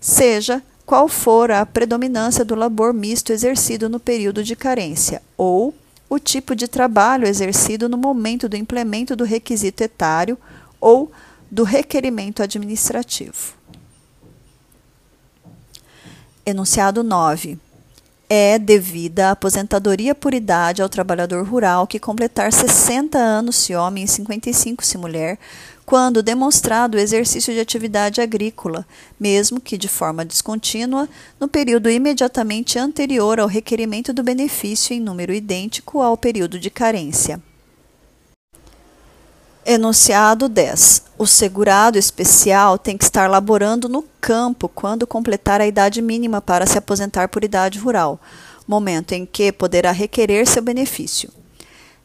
seja 0.00 0.62
qual 0.84 1.08
for 1.08 1.50
a 1.50 1.64
predominância 1.64 2.44
do 2.44 2.54
labor 2.54 2.92
misto 2.92 3.32
exercido 3.32 3.88
no 3.88 3.98
período 3.98 4.44
de 4.44 4.54
carência, 4.54 5.22
ou 5.36 5.74
o 6.08 6.18
tipo 6.18 6.54
de 6.54 6.68
trabalho 6.68 7.26
exercido 7.26 7.88
no 7.88 7.96
momento 7.96 8.46
do 8.46 8.56
implemento 8.56 9.16
do 9.16 9.24
requisito 9.24 9.82
etário, 9.82 10.36
ou 10.78 11.10
do 11.52 11.64
requerimento 11.64 12.42
administrativo. 12.42 13.52
Enunciado 16.46 17.04
9. 17.04 17.58
É 18.26 18.58
devida 18.58 19.28
a 19.28 19.30
aposentadoria 19.32 20.14
por 20.14 20.32
idade 20.32 20.80
ao 20.80 20.88
trabalhador 20.88 21.46
rural 21.46 21.86
que 21.86 22.00
completar 22.00 22.50
60 22.50 23.18
anos 23.18 23.56
se 23.56 23.74
homem 23.74 24.04
e 24.04 24.08
55 24.08 24.82
se 24.82 24.96
mulher, 24.96 25.38
quando 25.84 26.22
demonstrado 26.22 26.96
o 26.96 27.00
exercício 27.00 27.52
de 27.52 27.60
atividade 27.60 28.22
agrícola, 28.22 28.86
mesmo 29.20 29.60
que 29.60 29.76
de 29.76 29.88
forma 29.88 30.24
descontínua, 30.24 31.06
no 31.38 31.46
período 31.46 31.90
imediatamente 31.90 32.78
anterior 32.78 33.38
ao 33.38 33.46
requerimento 33.46 34.14
do 34.14 34.22
benefício 34.22 34.94
em 34.94 35.00
número 35.00 35.34
idêntico 35.34 36.00
ao 36.00 36.16
período 36.16 36.58
de 36.58 36.70
carência. 36.70 37.42
Enunciado 39.64 40.48
10. 40.48 41.04
O 41.16 41.24
segurado 41.24 41.96
especial 41.96 42.76
tem 42.76 42.98
que 42.98 43.04
estar 43.04 43.30
laborando 43.30 43.88
no 43.88 44.02
campo 44.20 44.68
quando 44.68 45.06
completar 45.06 45.60
a 45.60 45.66
idade 45.66 46.02
mínima 46.02 46.40
para 46.40 46.66
se 46.66 46.76
aposentar 46.76 47.28
por 47.28 47.44
idade 47.44 47.78
rural, 47.78 48.20
momento 48.66 49.12
em 49.12 49.24
que 49.24 49.52
poderá 49.52 49.92
requerer 49.92 50.48
seu 50.48 50.60
benefício. 50.60 51.30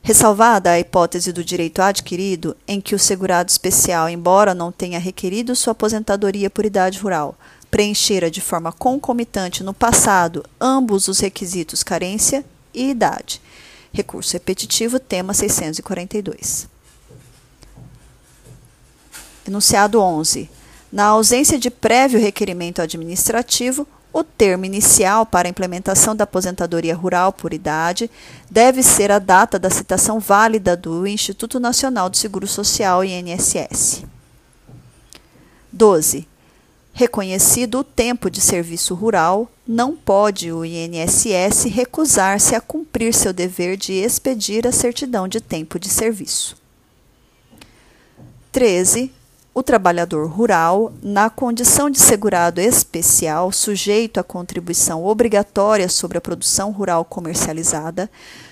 Ressalvada 0.04 0.70
a 0.70 0.80
hipótese 0.80 1.34
do 1.34 1.44
direito 1.44 1.82
adquirido, 1.82 2.56
em 2.68 2.80
que 2.80 2.94
o 2.94 3.00
segurado 3.00 3.50
especial, 3.50 4.08
embora 4.08 4.54
não 4.54 4.72
tenha 4.72 5.00
requerido 5.00 5.56
sua 5.56 5.72
aposentadoria 5.72 6.52
por 6.52 6.64
idade 6.64 7.00
rural, 7.00 7.36
preenchera 7.72 8.30
de 8.30 8.40
forma 8.40 8.72
concomitante 8.72 9.64
no 9.64 9.74
passado 9.74 10.46
ambos 10.62 11.08
os 11.08 11.20
requisitos 11.20 11.82
carência 11.82 12.46
e 12.72 12.92
idade 12.92 13.42
Recurso 13.98 14.34
repetitivo, 14.34 15.00
tema 15.00 15.34
642. 15.34 16.68
Enunciado 19.48 20.02
11. 20.02 20.50
Na 20.92 21.06
ausência 21.06 21.58
de 21.58 21.70
prévio 21.70 22.20
requerimento 22.20 22.82
administrativo, 22.82 23.88
o 24.12 24.24
termo 24.24 24.66
inicial 24.66 25.26
para 25.26 25.48
a 25.48 25.50
implementação 25.50 26.16
da 26.16 26.24
aposentadoria 26.24 26.96
rural 26.96 27.32
por 27.32 27.54
idade 27.54 28.10
deve 28.50 28.82
ser 28.84 29.12
a 29.12 29.20
data 29.20 29.58
da 29.58 29.70
citação 29.70 30.20
válida 30.20 30.76
do 30.76 31.06
Instituto 31.06 31.60
Nacional 31.60 32.10
do 32.10 32.18
Seguro 32.18 32.48
Social, 32.48 33.04
INSS. 33.04 34.04
12. 35.72 36.28
Reconhecido 36.94 37.80
o 37.80 37.84
tempo 37.84 38.30
de 38.30 38.42
serviço 38.42 38.96
rural, 38.96 39.48
não 39.68 39.96
pode 39.96 40.52
o 40.52 40.66
INSS 40.66 41.66
recusar-se 41.66 42.56
a 42.56 42.62
cumprir 42.62 43.14
seu 43.14 43.32
dever 43.32 43.78
de 43.78 43.94
expedir 43.94 44.66
a 44.66 44.72
certidão 44.72 45.28
de 45.28 45.40
tempo 45.40 45.78
de 45.78 45.90
serviço. 45.90 46.58
13. 48.52 49.12
O 49.58 49.64
trabalhador 49.64 50.30
rural, 50.30 50.94
na 51.02 51.32
condição 51.32 51.90
de 51.90 52.00
segurado 52.00 52.62
especial, 52.62 53.52
sujeito 53.52 54.20
à 54.20 54.24
contribuição 54.24 55.04
obrigatória 55.04 55.90
sobre 55.90 56.16
a 56.16 56.22
produção 56.22 56.70
rural 56.70 57.04
comercializada, 57.04 58.08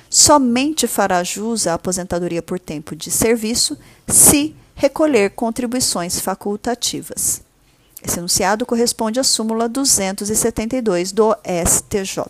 somente 0.10 0.88
fará 0.88 1.24
jus 1.24 1.68
à 1.68 1.76
aposentadoria 1.76 2.42
por 2.42 2.60
tempo 2.60 2.96
de 2.96 3.12
serviço 3.12 3.78
se 4.08 4.56
recolher 4.74 5.30
contribuições 5.30 6.20
facultativas. 6.20 7.44
Esse 8.04 8.18
enunciado 8.18 8.66
corresponde 8.66 9.20
à 9.20 9.24
súmula 9.24 9.70
272 9.70 11.12
do 11.12 11.38
STJ. 11.68 12.24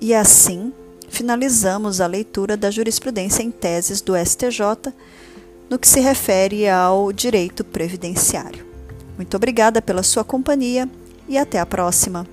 E 0.00 0.12
assim, 0.12 0.72
finalizamos 1.10 2.00
a 2.00 2.06
leitura 2.06 2.56
da 2.56 2.70
jurisprudência 2.70 3.42
em 3.42 3.50
teses 3.50 4.00
do 4.00 4.14
STJ 4.16 4.94
no 5.68 5.78
que 5.78 5.86
se 5.86 6.00
refere 6.00 6.68
ao 6.68 7.12
direito 7.12 7.62
previdenciário. 7.62 8.64
Muito 9.16 9.36
obrigada 9.36 9.82
pela 9.82 10.02
sua 10.02 10.24
companhia 10.24 10.88
e 11.28 11.36
até 11.36 11.60
a 11.60 11.66
próxima. 11.66 12.26